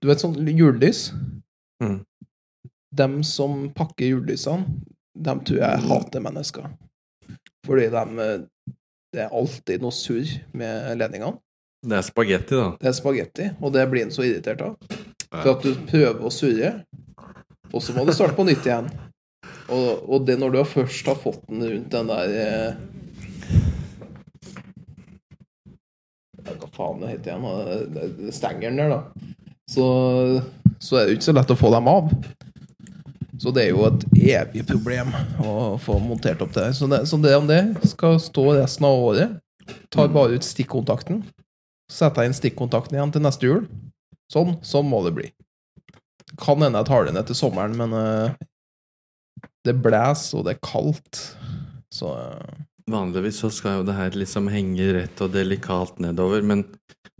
Du 0.00 0.08
vet 0.08 0.22
sånn 0.22 0.36
julelys? 0.48 1.10
Mm. 1.82 2.00
Dem 2.94 3.20
som 3.26 3.68
pakker 3.74 4.06
julelysene, 4.06 4.80
dem 5.14 5.42
tror 5.44 5.60
jeg 5.60 5.86
hater 5.88 6.22
mennesker. 6.24 6.68
Fordi 7.66 7.88
dem 7.92 8.20
eh, 8.22 8.36
Det 9.14 9.24
er 9.26 9.34
alltid 9.34 9.82
noe 9.82 9.94
surr 9.94 10.30
med 10.56 10.98
ledningene. 10.98 11.38
Det 11.84 11.98
er 11.98 12.06
spagetti, 12.06 12.56
da. 12.56 12.70
Det 12.80 12.88
er 12.88 12.96
spagetti, 12.96 13.48
og 13.60 13.74
det 13.76 13.84
blir 13.92 14.06
en 14.06 14.14
så 14.14 14.24
irritert 14.24 14.62
av. 14.64 14.78
For 15.28 15.50
at 15.52 15.66
du 15.66 15.74
prøver 15.86 16.24
å 16.24 16.32
surre, 16.32 16.70
og 17.70 17.82
så 17.82 17.94
må 17.94 18.06
du 18.06 18.12
starte 18.16 18.36
på 18.38 18.46
nytt 18.48 18.66
igjen. 18.66 18.88
Og, 19.72 20.04
og 20.08 20.26
det 20.28 20.36
når 20.40 20.54
du 20.54 20.60
først 20.68 21.08
har 21.08 21.20
fått 21.20 21.44
den 21.48 21.64
rundt 21.64 21.94
den 21.94 22.10
der 22.10 22.34
eh, 22.40 22.74
Hva 26.44 26.68
faen 26.84 27.00
det 27.00 27.12
heter 27.14 27.34
igjen? 27.34 28.32
Stengeren 28.34 28.80
der, 28.80 28.92
da. 28.92 29.30
Så, 29.70 29.84
så 30.78 30.98
er 31.00 31.06
det 31.06 31.16
ikke 31.16 31.30
så 31.30 31.36
lett 31.36 31.52
å 31.54 31.58
få 31.58 31.70
dem 31.72 31.88
av. 31.88 32.10
Så 33.40 33.50
det 33.54 33.64
er 33.64 33.72
jo 33.72 33.86
et 33.88 34.04
evig 34.14 34.62
problem 34.68 35.10
å 35.42 35.74
få 35.82 35.96
montert 36.02 36.42
opp 36.44 36.52
det 36.54 36.68
her. 36.68 36.76
Så 36.76 36.88
så 37.08 37.18
det 37.20 37.34
om 37.36 37.48
det 37.48 37.62
skal 37.90 38.20
stå 38.22 38.44
resten 38.60 38.86
av 38.88 39.00
året. 39.08 39.40
Tar 39.92 40.12
bare 40.12 40.36
ut 40.36 40.44
stikkontakten. 40.44 41.22
Setter 41.90 42.28
inn 42.28 42.36
stikkontakten 42.36 42.98
igjen 42.98 43.14
til 43.14 43.24
neste 43.24 43.48
jul. 43.48 43.64
Sånn, 44.32 44.54
sånn 44.64 44.86
må 44.88 45.02
det 45.04 45.14
bli. 45.16 45.30
Kan 46.40 46.62
hende 46.62 46.80
jeg 46.82 46.90
tar 46.90 47.06
det 47.06 47.14
ned 47.16 47.32
sommeren, 47.36 47.76
men 47.78 47.92
uh, 47.94 48.34
det 49.64 49.76
blåser, 49.82 50.38
og 50.38 50.46
det 50.46 50.56
er 50.56 50.64
kaldt. 50.64 51.20
Så 51.94 52.10
eh, 52.10 52.54
Vanligvis 52.90 53.38
så 53.40 53.48
skal 53.50 53.78
jo 53.78 53.84
det 53.88 53.96
her 53.96 54.16
liksom 54.18 54.48
henge 54.52 54.90
rett 54.92 55.20
og 55.24 55.32
delikat 55.32 56.00
nedover, 56.04 56.42
men 56.44 56.66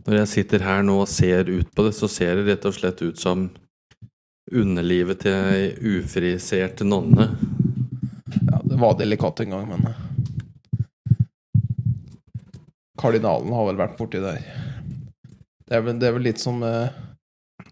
når 0.05 0.19
jeg 0.19 0.29
sitter 0.29 0.61
her 0.61 0.83
nå 0.85 0.99
og 1.01 1.09
ser 1.09 1.49
ut 1.49 1.71
på 1.73 1.87
det, 1.87 1.95
så 1.97 2.09
ser 2.11 2.37
det 2.37 2.45
rett 2.51 2.67
og 2.69 2.75
slett 2.77 3.01
ut 3.01 3.17
som 3.17 3.47
underlivet 4.53 5.23
til 5.23 5.33
ei 5.33 5.71
ufrisert 5.97 6.85
nonne. 6.85 7.31
ja, 8.51 8.61
det 8.61 8.77
var 8.77 8.93
delikat 8.99 9.41
en 9.41 9.55
gang, 9.55 9.65
men 9.73 9.89
eh, 9.89 10.03
Kardinalen 13.01 13.53
har 13.53 13.65
vel 13.71 13.81
vært 13.81 13.97
borti 13.97 14.21
der. 14.21 14.45
Det 15.65 15.73
er 15.73 15.81
vel, 15.81 15.97
det 15.97 16.07
er 16.07 16.13
vel 16.19 16.27
litt 16.29 16.41
som 16.41 16.61
eh, 16.63 16.93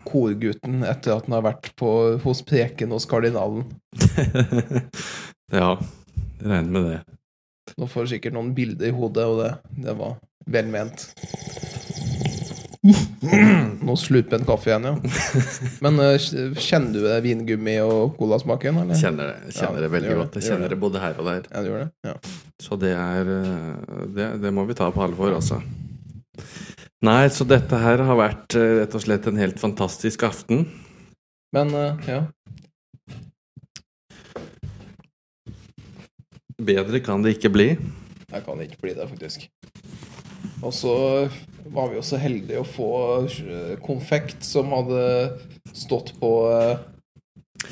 korgutten 0.09 0.81
etter 0.81 1.13
at 1.13 1.29
han 1.29 1.37
har 1.37 1.45
vært 1.45 1.75
på, 1.77 1.89
hos 2.25 2.41
preken 2.45 2.93
hos 2.93 3.05
kardinalen. 3.09 3.69
ja, 5.59 5.75
jeg 5.77 6.49
regner 6.49 6.71
med 6.73 6.89
det. 6.89 7.01
Nå 7.79 7.87
får 7.89 8.05
du 8.05 8.13
sikkert 8.15 8.35
noen 8.35 8.53
bilder 8.57 8.89
i 8.91 8.95
hodet, 8.95 9.25
og 9.25 9.39
det, 9.43 9.51
det 9.87 9.95
var 9.99 10.17
vel 10.53 10.67
ment. 10.73 11.07
Nå 13.83 13.95
slurper 13.99 14.41
en 14.41 14.47
kaffe 14.47 14.69
igjen, 14.69 14.87
ja. 14.89 14.95
Men 15.85 15.99
eh, 16.03 16.17
kjenner 16.59 16.91
du 16.97 16.99
det 17.05 17.19
vingummi 17.23 17.77
og 17.83 18.17
colasmaken, 18.19 18.81
eller? 18.83 18.99
Kjenner 18.99 19.31
det, 19.31 19.53
kjenner 19.55 19.79
Ja, 19.79 19.85
det 19.85 19.91
veldig 19.93 20.11
det, 20.11 20.17
godt. 20.19 20.35
Jeg 20.39 20.49
kjenner 20.49 20.67
det. 20.67 20.75
det 20.75 20.81
både 20.83 21.03
her 21.03 21.21
og 21.21 21.29
der. 21.29 21.47
Ja, 21.47 21.63
det? 21.63 21.87
Ja. 22.09 22.15
Så 22.63 22.77
det 22.81 22.91
er 22.97 23.31
eh, 23.37 24.05
det, 24.17 24.29
det 24.43 24.53
må 24.55 24.67
vi 24.69 24.75
ta 24.77 24.89
på 24.93 25.03
alvor, 25.05 25.35
altså. 25.39 25.61
Nei, 27.03 27.23
så 27.35 27.47
dette 27.47 27.79
her 27.79 28.03
har 28.07 28.19
vært 28.19 28.55
eh, 28.59 28.77
rett 28.81 28.95
og 28.99 29.03
slett 29.05 29.27
en 29.31 29.39
helt 29.39 29.59
fantastisk 29.63 30.27
aften. 30.27 30.65
Men 31.55 31.71
ja. 32.09 32.23
Bedre 36.63 37.01
kan 37.03 37.23
det 37.23 37.37
ikke 37.37 37.51
bli. 37.53 37.69
Jeg 38.33 38.45
kan 38.45 38.61
ikke 38.63 38.79
bli 38.81 38.93
det, 38.97 39.07
faktisk. 39.09 39.49
Og 40.63 40.71
så 40.73 40.95
var 41.73 41.89
vi 41.89 41.97
jo 41.99 42.03
så 42.05 42.19
heldige 42.21 42.61
å 42.61 42.67
få 42.67 42.91
eh, 43.27 43.73
konfekt 43.83 44.45
som 44.47 44.71
hadde 44.73 45.03
stått 45.75 46.13
på 46.21 46.31
eh, 46.51 47.67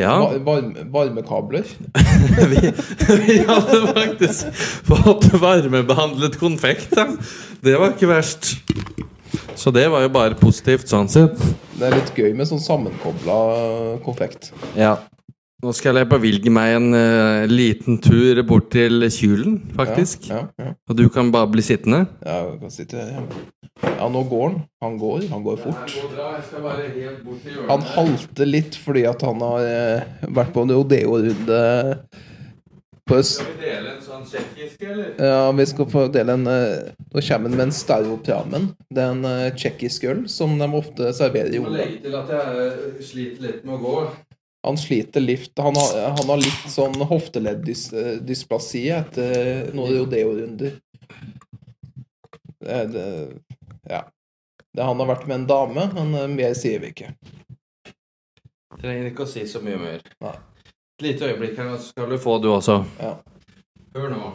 Ja, 0.00 0.16
varme, 0.42 0.86
varmekabler. 0.90 1.68
vi, 2.52 2.72
vi 3.26 3.38
hadde 3.46 3.80
faktisk 3.92 4.64
fått 4.88 5.28
varmebehandlet 5.36 6.38
konfekt, 6.40 6.94
da. 6.96 7.10
Det 7.62 7.76
var 7.78 7.94
ikke 7.94 8.10
verst. 8.10 8.56
Så 9.54 9.70
det 9.70 9.86
var 9.92 10.02
jo 10.02 10.10
bare 10.12 10.38
positivt 10.38 10.90
sånn 10.90 11.10
sett. 11.12 11.38
Det 11.76 11.86
er 11.86 11.94
litt 11.94 12.12
gøy 12.16 12.32
med 12.36 12.48
sånn 12.48 12.62
sammenkobla 12.62 13.36
konfekt. 14.04 14.50
Ja. 14.78 14.96
Nå 15.62 15.70
skal 15.78 16.00
jeg 16.00 16.08
bevilge 16.10 16.50
meg 16.50 16.72
en 16.74 16.88
uh, 16.90 17.44
liten 17.46 18.00
tur 18.02 18.40
bort 18.48 18.72
til 18.74 19.04
Kjulen, 19.14 19.60
faktisk. 19.78 20.26
Ja, 20.26 20.40
ja, 20.58 20.72
ja. 20.72 20.72
Og 20.90 20.98
du 20.98 21.04
kan 21.14 21.30
bare 21.30 21.50
bli 21.52 21.62
sittende. 21.62 22.00
ja 22.26 22.40
jeg 22.48 22.58
kan 22.64 22.74
sitte 22.74 22.98
her. 22.98 23.12
Ja. 23.20 23.52
Ja, 23.82 24.08
nå 24.10 24.24
går 24.30 24.42
han. 24.48 24.58
Han 24.82 24.98
går. 24.98 25.28
Han 25.30 25.44
går 25.46 25.62
fort. 25.62 25.94
Går. 25.94 27.62
Han 27.70 27.86
halter 27.94 28.50
litt 28.50 28.74
fordi 28.78 29.06
at 29.06 29.22
han 29.22 29.42
har 29.42 29.70
uh, 29.70 30.26
vært 30.34 30.52
på 30.54 30.66
en 30.66 30.74
rodeo-runde 30.74 31.62
på 33.06 33.20
øst. 33.22 33.38
Skal 33.38 33.54
vi 33.54 33.66
dele 33.66 33.94
en 33.94 34.02
sånn 34.02 34.26
tsjekkisk, 34.26 34.82
eller? 34.86 35.14
Ja, 35.18 35.46
vi 35.58 35.68
skal 35.70 35.88
få 35.94 36.04
dele 36.14 36.36
en 36.38 36.50
uh, 36.50 36.90
Nå 37.12 37.22
kommer 37.22 37.50
han 37.50 37.56
med 37.56 37.64
en 37.68 37.74
staropramen. 37.76 38.68
Det 38.90 39.02
er 39.02 39.14
en 39.14 39.24
uh, 39.26 39.48
tsjekkisk 39.56 40.10
øl 40.10 40.26
som 40.32 40.54
de 40.58 40.68
ofte 40.78 41.14
serverer 41.16 41.54
i 41.54 41.58
Jeg 41.58 41.66
må 41.66 41.74
legge 41.74 42.02
til 42.06 42.18
at 42.18 42.30
jeg 42.34 42.66
eh, 42.66 43.00
sliter 43.02 43.48
litt 43.48 43.66
med 43.66 43.78
å 43.78 43.82
gå. 43.82 43.96
Han 44.62 44.78
sliter 44.78 45.20
litt. 45.20 45.58
Han 45.58 45.76
har, 45.76 46.14
han 46.18 46.28
har 46.30 46.38
litt 46.38 46.66
sånn 46.70 46.94
hofteleddysplasi 46.94 48.82
etter 48.94 49.72
noe 49.74 49.90
rodeo-runder. 49.96 50.76
Det, 52.62 52.70
er 52.70 52.86
det, 52.92 53.06
ja. 53.90 54.04
Det, 54.70 54.84
han 54.86 55.02
har 55.02 55.10
vært 55.10 55.26
med 55.26 55.40
en 55.40 55.48
dame, 55.50 55.88
men 55.96 56.14
eh, 56.14 56.30
mer 56.30 56.54
sier 56.54 56.78
vi 56.84 56.92
ikke. 56.94 57.10
Trenger 58.78 59.10
ikke 59.10 59.26
å 59.26 59.30
si 59.32 59.42
så 59.50 59.60
mye 59.64 59.80
mer. 59.82 60.06
Nei. 60.22 60.36
Et 60.70 61.08
lite 61.08 61.32
øyeblikk 61.32 61.58
her, 61.58 61.74
så 61.74 61.90
skal 61.90 62.14
du 62.14 62.18
få 62.22 62.38
du 62.38 62.52
også. 62.54 62.78
Ja. 63.02 63.16
Hør 63.98 64.14
nå. 64.14 64.30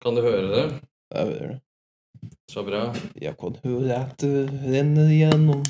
Kan 0.00 0.16
du 0.16 0.24
høre 0.24 0.48
det? 0.48 0.64
Jeg 1.12 1.28
hører 1.28 1.52
det. 1.52 1.60
Så 2.50 2.64
bra. 2.66 2.86
Jeg 3.20 3.36
kan 3.38 3.60
høre 3.62 4.00
at 4.00 4.24
det 4.24 4.48
renner 4.64 5.12
gjennom 5.12 5.60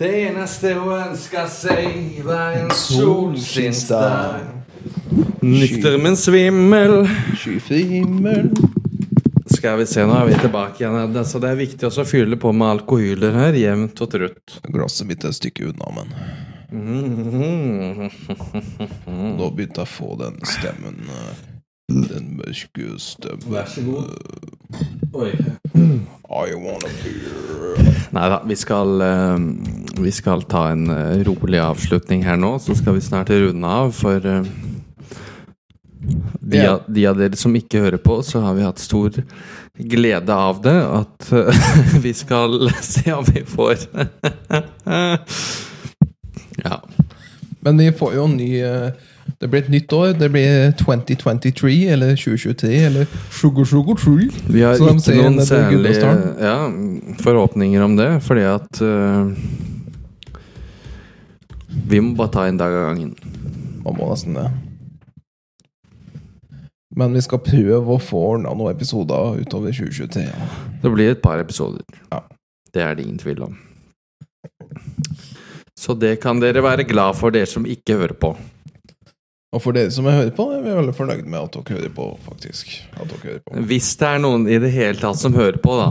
Det 0.00 0.08
eneste 0.30 0.70
å 0.80 0.94
ønske 0.96 1.42
seg 1.52 2.22
var 2.24 2.54
en 2.56 2.70
solskinnsdag. 2.72 4.46
Nykter, 5.44 5.98
men 6.00 6.16
svimmel. 6.16 7.02
Skyfri 7.36 7.82
himmel. 7.98 8.48
Skal 9.50 9.76
vi 9.82 9.86
se, 9.90 10.04
nå 10.08 10.14
er 10.16 10.28
vi 10.30 10.36
tilbake 10.40 10.80
igjen. 10.84 10.96
Altså, 11.20 11.40
det 11.42 11.50
er 11.50 11.58
viktig 11.58 11.84
også 11.90 12.04
å 12.06 12.08
fylle 12.08 12.38
på 12.40 12.52
med 12.56 12.70
alkohyler 12.78 13.34
her, 13.36 13.52
jevnt 13.60 14.00
og 14.04 14.12
trutt. 14.14 14.56
Glasset 14.72 15.08
mitt 15.10 15.24
er 15.26 15.34
et 15.34 15.40
stykke 15.40 15.68
unna, 15.72 15.86
men 15.98 16.08
Mhm. 16.70 18.10
nå 19.36 19.48
begynte 19.50 19.82
jeg 19.82 19.88
å 19.88 19.90
få 19.90 20.16
den 20.20 20.36
stemmen. 20.46 21.00
eh, 21.10 21.34
Den 21.90 22.36
mørke 22.38 22.92
stemmen. 23.02 23.50
Vær 23.50 23.66
så 23.66 23.82
god. 23.82 24.08
Oi. 25.12 25.32
I 25.74 26.54
wanna 26.54 26.90
be 27.02 27.14
Nei 28.10 28.26
da, 28.30 28.40
vi 28.46 28.56
skal 28.58 29.00
eh, 29.00 29.38
Vi 30.02 30.12
skal 30.12 30.42
ta 30.50 30.68
en 30.72 30.90
eh, 30.90 31.22
rolig 31.26 31.60
avslutning 31.62 32.24
her 32.26 32.38
nå, 32.40 32.56
så 32.58 32.74
skal 32.78 32.96
vi 32.96 33.04
snart 33.04 33.30
runde 33.30 33.66
av, 33.66 33.92
for 33.94 34.26
eh, 34.26 34.42
de, 36.40 36.56
yeah. 36.56 36.74
av, 36.74 36.82
de 36.86 37.06
av 37.06 37.18
dere 37.20 37.36
som 37.38 37.54
ikke 37.56 37.82
hører 37.84 38.00
på, 38.02 38.22
så 38.26 38.40
har 38.42 38.56
vi 38.56 38.64
hatt 38.64 38.80
stor 38.82 39.20
glede 39.76 40.34
av 40.34 40.62
det. 40.64 40.78
At 40.80 41.32
uh, 41.32 41.54
vi 42.04 42.14
skal 42.16 42.70
se 42.82 43.12
om 43.12 43.24
vi 43.28 43.44
får 43.44 43.76
Ja. 46.64 46.80
Men 47.60 47.78
vi 47.78 47.92
får 47.92 48.14
jo 48.16 48.24
en 48.24 48.36
ny 48.36 48.50
eh, 48.64 48.92
Det 49.40 49.48
blir 49.48 49.62
et 49.62 49.70
nytt 49.72 49.92
år. 49.96 50.10
Det 50.20 50.28
blir 50.28 50.72
2023 50.76 51.88
eller 51.94 52.16
2023 52.16 52.74
eller 52.86 53.06
Sugar 53.32 53.64
Sugar 53.64 53.96
Tree. 53.96 54.28
Vi 54.52 54.60
har 54.60 54.76
ikke 54.76 55.14
noen 55.16 55.40
særlige 55.40 56.02
ja, 56.44 56.56
forhåpninger 57.24 57.84
om 57.84 57.96
det, 57.96 58.10
fordi 58.26 58.44
at 58.44 58.82
uh, 58.84 59.32
Vi 61.88 62.00
må 62.00 62.12
bare 62.18 62.34
ta 62.34 62.44
en 62.48 62.60
dag 62.60 62.74
av 62.74 62.90
gangen. 62.90 63.14
Man 63.86 63.96
må 63.96 64.10
nesten 64.10 64.36
det. 64.36 64.50
Men 66.96 67.16
vi 67.16 67.24
skal 67.24 67.40
prøve 67.40 67.96
å 67.96 68.02
få 68.02 68.20
ordna 68.34 68.52
noen 68.52 68.74
episoder 68.74 69.40
utover 69.40 69.72
2023. 69.72 70.26
Ja. 70.26 70.52
Det 70.82 70.92
blir 70.92 71.14
et 71.14 71.24
par 71.24 71.40
episoder. 71.40 71.86
Ja. 72.10 72.20
Det 72.74 72.84
er 72.84 72.94
det 72.94 73.06
ingen 73.06 73.18
tvil 73.18 73.44
om. 73.48 73.56
Så 75.80 75.96
det 75.96 76.18
kan 76.20 76.42
dere 76.42 76.60
være 76.60 76.84
glad 76.84 77.16
for, 77.16 77.32
dere 77.32 77.48
som 77.48 77.64
ikke 77.64 77.96
hører 78.02 78.18
på. 78.20 78.34
Og 79.50 79.62
for 79.64 79.74
dere 79.74 79.90
som 79.90 80.06
jeg 80.06 80.14
hører 80.14 80.34
på, 80.34 80.46
er 80.54 80.62
vi 80.62 80.72
veldig 80.76 80.94
fornøyd 80.94 81.26
med 81.26 81.40
at 81.40 81.56
dere 81.56 81.76
hører 81.78 81.92
på, 81.94 82.06
faktisk. 82.22 82.70
Hører 82.94 83.40
på. 83.42 83.62
Hvis 83.66 83.88
det 83.98 84.06
er 84.06 84.22
noen 84.22 84.46
i 84.46 84.60
det 84.62 84.70
hele 84.70 84.98
tatt 85.00 85.18
som 85.18 85.34
hører 85.34 85.58
på, 85.62 85.74
da. 85.80 85.88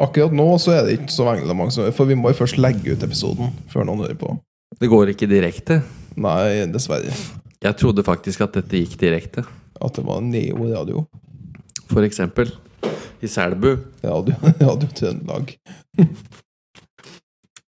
Akkurat 0.00 0.34
nå 0.36 0.46
så 0.60 0.74
er 0.76 0.84
det 0.86 0.98
ikke 0.98 1.12
så 1.12 1.26
veldig 1.28 1.56
mange 1.56 1.72
som 1.74 1.86
hører, 1.86 1.96
for 1.96 2.08
vi 2.08 2.16
må 2.20 2.32
jo 2.32 2.38
først 2.42 2.60
legge 2.60 2.92
ut 2.92 3.04
episoden 3.04 3.54
før 3.72 3.88
noen 3.88 4.04
hører 4.04 4.18
på. 4.20 4.34
Det 4.80 4.88
går 4.92 5.14
ikke 5.14 5.28
direkte. 5.30 5.80
Nei, 6.20 6.66
dessverre. 6.72 7.12
Jeg 7.60 7.76
trodde 7.80 8.04
faktisk 8.04 8.44
at 8.44 8.54
dette 8.56 8.80
gikk 8.80 8.98
direkte. 9.00 9.44
At 9.80 9.96
det 9.96 10.04
var 10.04 10.20
Neo 10.24 10.68
Radio. 10.68 11.06
For 11.90 12.04
eksempel 12.04 12.52
i 13.20 13.28
Selbu. 13.28 13.72
Radio, 14.04 14.36
radio 14.60 14.92
Trøndelag. 15.00 15.56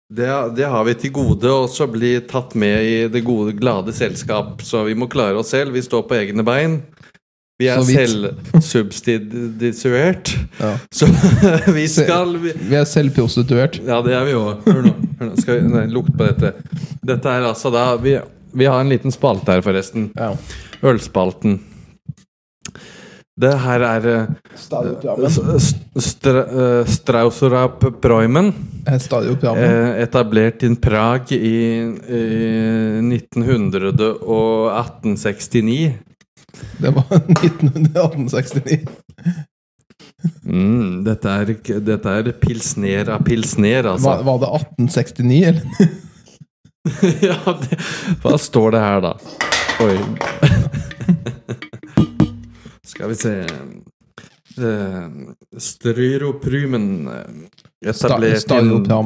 Det, 0.09 0.57
det 0.57 0.64
har 0.64 0.87
vi 0.88 0.94
til 0.97 1.12
gode 1.12 1.51
også 1.53 1.85
bli 1.92 2.14
tatt 2.25 2.55
med 2.57 2.81
i 2.81 3.12
det 3.12 3.21
gode, 3.27 3.53
glade 3.59 3.92
selskap. 3.92 4.62
Så 4.64 4.81
vi 4.87 4.94
må 4.97 5.05
klare 5.12 5.37
oss 5.37 5.51
selv. 5.53 5.75
Vi 5.77 5.83
står 5.85 6.07
på 6.09 6.16
egne 6.16 6.40
bein. 6.47 6.79
Vi 7.59 7.66
er 7.68 7.83
selvsubstituert. 7.83 10.31
Ja. 10.61 10.79
Så 10.94 11.07
vi 11.77 11.88
skal 11.90 12.37
vi, 12.38 12.53
Vi 12.71 12.77
er 12.79 12.85
selvprostituert. 12.87 13.81
Ja, 13.85 14.01
det 14.07 14.14
er 14.14 14.25
vi 14.29 14.35
òg. 14.38 14.62
Hør 14.64 14.83
nå. 14.87 14.92
Hør 15.18 15.27
nå. 15.33 15.37
Skal 15.42 15.55
vi 15.59 15.62
nei, 15.75 15.87
lukte 15.90 16.12
på 16.16 16.25
dette. 16.31 16.53
Dette 17.05 17.29
er 17.29 17.42
altså 17.51 17.71
da 17.75 17.97
vi, 18.01 18.14
vi 18.55 18.64
har 18.71 18.81
en 18.81 18.88
liten 18.92 19.11
spalte 19.12 19.53
her, 19.57 19.62
forresten. 19.66 20.12
Ja. 20.16 20.37
Ølspalten. 20.87 21.59
Det 23.38 23.53
her 23.62 23.85
er 23.87 24.07
uh, 24.11 24.27
stra, 24.59 24.81
uh, 27.29 27.90
Preumen. 28.03 28.51
Eh, 28.88 30.03
etablert 30.03 30.64
i 30.66 30.72
Prag 30.74 31.33
i 31.37 31.38
i 31.38 32.22
1900 33.05 34.09
og 34.27 34.72
1869. 34.74 35.94
Det 36.83 36.94
var 36.96 37.07
1969. 37.14 38.88
Mm, 40.42 41.05
dette, 41.07 41.31
er, 41.31 41.55
dette 41.87 42.11
er 42.11 42.33
pilsner 42.42 43.11
av 43.14 43.22
pilsner, 43.27 43.87
altså. 43.92 44.09
Var, 44.09 44.22
var 44.27 44.38
det 44.42 44.48
1869, 44.83 45.44
eller? 45.46 45.62
ja, 47.29 47.55
det, 47.62 47.79
hva 48.24 48.38
står 48.40 48.74
det 48.74 48.83
her, 48.83 49.05
da? 49.05 49.12
Oi. 49.85 49.98
Skal 52.99 53.09
vi 53.09 53.15
se 53.15 53.47
uh, 54.59 55.09
Stryroprymen 55.59 57.09
eh, 57.09 57.91
Etablert 57.91 58.51
i 58.51 58.57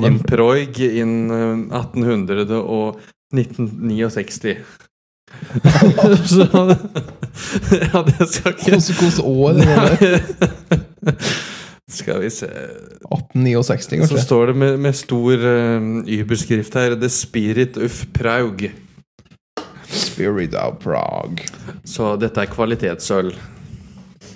Improig 0.07 0.09
in 0.09 0.19
Proig 0.25 0.81
eh, 0.81 0.97
1800 1.77 2.57
og 2.57 3.03
1969. 3.37 4.57
Så 6.33 6.49
Ja, 7.93 8.03
det 8.09 8.31
skal 8.33 8.57
ikke 8.57 8.81
Hvilket 8.81 9.21
år 9.21 9.61
er 9.61 9.97
det? 10.01 10.17
Skal 11.93 12.25
vi 12.25 12.31
se 12.33 12.49
1869, 12.49 14.09
Så 14.09 14.25
står 14.25 14.47
det 14.47 14.57
med, 14.57 14.81
med 14.81 14.97
stor 14.97 15.37
uh, 15.37 16.01
überskrift 16.09 16.81
her 16.81 16.97
The 16.97 17.13
Spirit 17.13 17.77
of 17.77 18.07
Praug. 18.17 18.71
Spirit 19.85 20.55
of 20.55 20.81
Prague. 20.81 21.45
Så 21.85 22.17
dette 22.17 22.41
er 22.41 22.49
kvalitetsøl. 22.49 23.35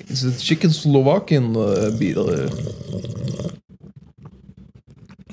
Is 0.08 0.24
it 0.24 0.72
Slovakian 0.72 1.56
uh, 1.56 1.90
beer? 1.98 2.50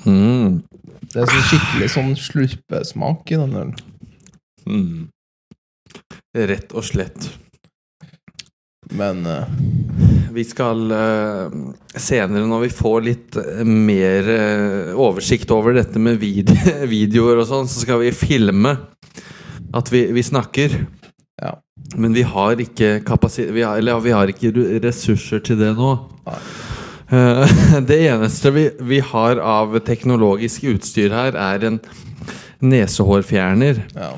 Mm. 0.04 0.62
Det 1.14 1.22
er 1.22 1.30
sånn 1.30 1.46
skikkelig 1.48 1.88
sånn 1.94 2.14
slurpesmak 2.18 3.30
i 3.30 3.38
den 3.38 3.54
ølen. 3.54 3.74
Mm. 4.66 5.00
Rett 6.34 6.74
og 6.74 6.86
slett. 6.88 7.28
Men 8.92 9.22
uh, 9.26 9.46
Vi 10.34 10.44
skal 10.44 10.90
uh, 10.90 11.54
senere, 11.94 12.44
når 12.50 12.66
vi 12.66 12.72
får 12.74 13.04
litt 13.06 13.38
eh, 13.38 13.62
mer 13.64 14.26
uh, 14.28 14.98
oversikt 14.98 15.52
over 15.54 15.76
dette 15.78 16.02
med 16.02 16.18
vid 16.22 16.50
videoer 16.94 17.38
og 17.40 17.48
sånn, 17.48 17.70
så 17.70 17.84
skal 17.84 18.02
vi 18.02 18.10
filme 18.14 18.74
at 19.74 19.90
vi, 19.94 20.08
vi 20.14 20.22
snakker. 20.26 20.76
Men 21.94 22.14
vi 22.16 22.24
har 22.26 22.60
ikke 22.60 22.98
kapasitet 23.06 23.54
vi 23.54 23.62
har, 23.62 23.78
Eller 23.78 23.94
ja, 23.94 24.02
vi 24.02 24.14
har 24.14 24.30
ikke 24.30 24.52
ressurser 24.84 25.42
til 25.44 25.60
det 25.60 25.74
nå. 25.78 25.92
Eh, 27.14 27.58
det 27.90 28.00
eneste 28.08 28.54
vi, 28.54 28.68
vi 28.80 29.02
har 29.04 29.42
av 29.42 29.78
teknologisk 29.86 30.66
utstyr 30.74 31.14
her, 31.14 31.38
er 31.38 31.68
en 31.70 31.80
nesehårfjerner. 32.64 33.86
ja. 33.94 34.16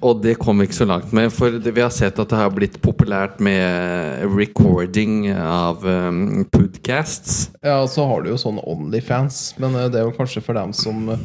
Og 0.00 0.22
det 0.24 0.38
kom 0.40 0.60
vi 0.60 0.68
ikke 0.68 0.78
så 0.78 0.86
langt 0.88 1.10
med, 1.12 1.28
for 1.34 1.58
det, 1.60 1.74
vi 1.76 1.82
har 1.84 1.92
sett 1.92 2.16
at 2.16 2.30
det 2.30 2.38
har 2.40 2.54
blitt 2.56 2.78
populært 2.80 3.36
med 3.44 4.24
recording 4.32 5.28
av 5.34 5.84
um, 5.84 6.46
podcasts. 6.48 7.50
ja, 7.60 7.82
så 7.84 8.06
har 8.08 8.24
du 8.24 8.30
jo 8.32 8.40
sånne 8.40 8.64
Onlyfans, 8.64 9.42
men 9.60 9.76
uh, 9.76 9.84
det 9.92 10.00
er 10.00 10.08
jo 10.08 10.16
kanskje 10.16 10.40
for 10.46 10.56
dem 10.56 10.72
som 10.72 11.10
uh, 11.12 11.20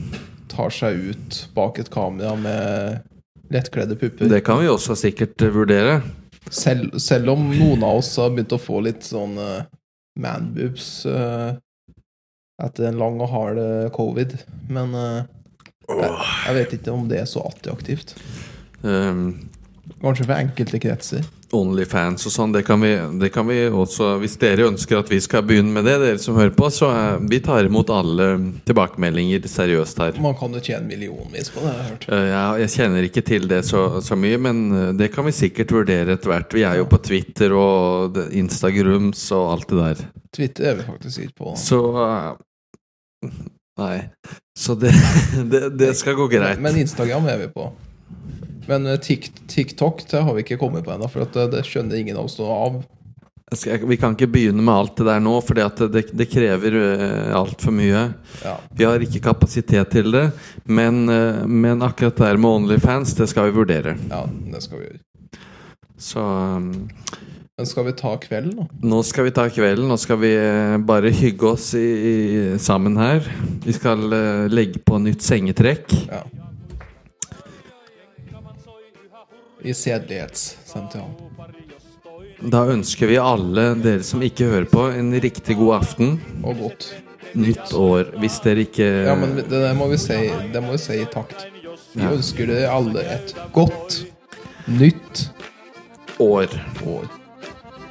tar 0.51 0.75
seg 0.75 1.13
ut 1.13 1.39
bak 1.55 1.79
et 1.79 1.91
kamera 1.93 2.35
med 2.35 2.99
lettkledde 3.53 3.97
pupper. 3.99 4.29
Det 4.31 4.43
kan 4.45 4.61
vi 4.61 4.69
også 4.71 4.97
sikkert 4.99 5.41
eh, 5.41 5.53
vurdere. 5.53 6.01
Selv, 6.51 6.97
selv 6.99 7.33
om 7.33 7.45
noen 7.53 7.85
av 7.85 8.01
oss 8.01 8.11
har 8.19 8.33
begynt 8.33 8.55
å 8.55 8.61
få 8.61 8.81
litt 8.83 9.05
sånn 9.07 9.37
uh, 9.39 9.63
manboobs 10.19 11.05
uh, 11.07 11.55
etter 12.61 12.89
en 12.89 12.99
lang 12.99 13.21
og 13.23 13.31
hard 13.31 13.61
eh, 13.61 13.87
covid. 13.95 14.35
Men 14.71 14.93
uh, 14.95 15.23
jeg, 15.89 16.11
jeg 16.11 16.57
vet 16.59 16.75
ikke 16.77 16.93
om 16.93 17.07
det 17.09 17.23
er 17.23 17.29
så 17.29 17.45
attraktivt. 17.47 18.15
Um, 18.83 19.49
Kanskje 20.03 20.27
for 20.27 20.35
enkelte 20.37 20.79
kretser. 20.83 21.25
Onlyfans 21.53 22.25
og 22.27 22.33
sånn, 22.33 22.53
det 22.55 22.63
kan, 22.67 22.81
vi, 22.81 22.91
det 23.21 23.29
kan 23.33 23.47
vi 23.47 23.59
også 23.67 24.15
Hvis 24.21 24.35
dere 24.41 24.67
ønsker 24.69 24.99
at 24.99 25.11
vi 25.11 25.19
skal 25.23 25.45
begynne 25.47 25.73
med 25.75 25.85
det, 25.87 25.95
dere 26.01 26.21
som 26.21 26.37
hører 26.39 26.53
på, 26.57 26.69
så 26.73 26.89
er, 26.93 27.21
vi 27.29 27.39
tar 27.43 27.69
imot 27.69 27.91
alle 27.93 28.27
tilbakemeldinger 28.67 29.47
seriøst 29.49 30.01
her. 30.03 30.19
Man 30.23 30.37
kan 30.39 30.53
jo 30.55 30.63
tjene 30.63 30.87
millionvis 30.89 31.51
på 31.53 31.63
det, 31.63 31.69
jeg 31.69 31.77
har 31.77 31.83
jeg 31.83 31.91
hørt. 31.91 32.07
Eh, 32.09 32.27
ja, 32.31 32.43
jeg 32.63 32.73
kjenner 32.75 33.07
ikke 33.07 33.25
til 33.27 33.47
det 33.51 33.61
så, 33.67 33.83
så 34.03 34.17
mye, 34.19 34.39
men 34.41 34.63
eh, 34.71 34.91
det 34.99 35.11
kan 35.13 35.27
vi 35.27 35.35
sikkert 35.35 35.73
vurdere 35.75 36.17
etter 36.17 36.33
hvert. 36.33 36.57
Vi 36.57 36.65
er 36.67 36.79
jo 36.81 36.89
på 36.89 37.01
Twitter 37.03 37.55
og 37.57 38.19
Instagrums 38.31 39.25
og 39.35 39.51
alt 39.55 39.69
det 39.71 39.81
der. 39.81 40.05
Twitter 40.33 40.71
er 40.71 40.79
vi 40.79 40.87
faktisk 40.87 41.27
ikke 41.27 41.37
på. 41.43 41.57
Så 41.59 41.81
eh, 42.07 42.31
Nei. 43.79 44.03
Så 44.59 44.75
det, 44.77 44.93
det, 45.51 45.69
det 45.79 45.93
skal 45.97 46.17
gå 46.17 46.27
greit. 46.29 46.61
Men 46.61 46.77
Instagram 46.77 47.25
er 47.31 47.37
vi 47.45 47.49
på. 47.53 47.71
Men 48.69 48.87
eh, 48.87 48.99
TikTok 48.99 50.05
det 50.09 50.23
har 50.23 50.35
vi 50.35 50.45
ikke 50.45 50.59
kommet 50.61 50.85
på 50.85 50.93
ennå, 50.95 51.09
for 51.11 51.25
det, 51.25 51.47
det 51.53 51.63
skjønner 51.67 51.99
ingen 51.99 52.19
av 52.19 52.29
oss 52.29 52.39
noe 52.39 52.59
av. 52.65 52.83
Skal, 53.53 53.83
vi 53.85 53.97
kan 54.01 54.15
ikke 54.15 54.31
begynne 54.33 54.63
med 54.65 54.73
alt 54.73 54.95
det 54.97 55.05
der 55.05 55.21
nå, 55.21 55.35
for 55.45 55.59
det, 55.59 56.03
det 56.15 56.29
krever 56.31 56.77
uh, 56.79 57.33
altfor 57.37 57.75
mye. 57.75 58.05
Ja. 58.41 58.55
Vi 58.73 58.87
har 58.87 59.03
ikke 59.03 59.21
kapasitet 59.27 59.91
til 59.93 60.13
det, 60.15 60.27
men, 60.65 61.03
eh, 61.11 61.43
men 61.45 61.85
akkurat 61.85 62.17
det 62.17 62.31
her 62.31 62.39
med 62.41 62.49
Onlyfans, 62.49 63.13
det 63.19 63.29
skal 63.29 63.51
vi 63.51 63.57
vurdere. 63.59 63.97
ja, 64.09 64.23
det 64.53 64.63
skal 64.63 64.79
vi 64.79 64.87
gjøre. 64.87 65.03
Så 66.03 66.21
Men 67.57 67.67
skal 67.69 67.85
vi 67.85 67.91
ta 67.95 68.15
kvelden, 68.17 68.55
da? 68.57 68.65
nå 68.81 69.03
skal 69.05 69.27
vi 69.27 69.31
ta 69.31 69.45
kvelden. 69.53 69.85
Nå 69.87 69.97
skal 70.01 70.17
vi 70.19 70.31
eh, 70.35 70.77
bare 70.81 71.13
hygge 71.13 71.51
oss 71.53 71.69
i, 71.77 71.85
i, 71.85 72.15
sammen 72.59 72.97
her. 72.97 73.27
Vi 73.63 73.75
skal 73.77 74.07
eh, 74.09 74.47
legge 74.51 74.81
på 74.83 74.97
nytt 74.99 75.21
sengetrekk. 75.23 75.93
Ja. 76.09 76.23
I 79.63 79.73
sedelighetssentral. 79.73 81.11
Da 82.51 82.65
ønsker 82.67 83.07
vi 83.07 83.15
alle 83.21 83.69
dere 83.79 84.03
som 84.03 84.23
ikke 84.25 84.49
hører 84.51 84.67
på, 84.71 84.87
en 84.91 85.13
riktig 85.23 85.55
god 85.59 85.77
aften. 85.79 86.17
Og 86.43 86.57
godt. 86.59 86.89
Nytt 87.33 87.71
år. 87.73 88.11
Hvis 88.21 88.39
dere 88.43 88.65
ikke 88.67 88.85
Ja, 89.07 89.15
men 89.17 89.35
det, 89.39 89.47
det 89.49 89.71
må 89.79 89.87
vi 89.89 89.97
si 89.97 90.17
si 90.77 90.99
i 91.01 91.05
takt. 91.05 91.47
Vi 91.95 92.03
Ja. 92.03 92.11
ønsker 92.11 92.45
dere 92.47 92.69
alle 92.69 93.01
et 93.15 93.35
godt 93.53 94.03
nytt 94.67 95.29
år. 96.19 96.47
år. 96.85 97.07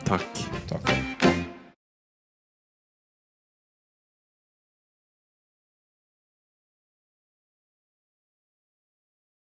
Takk. 0.04 1.01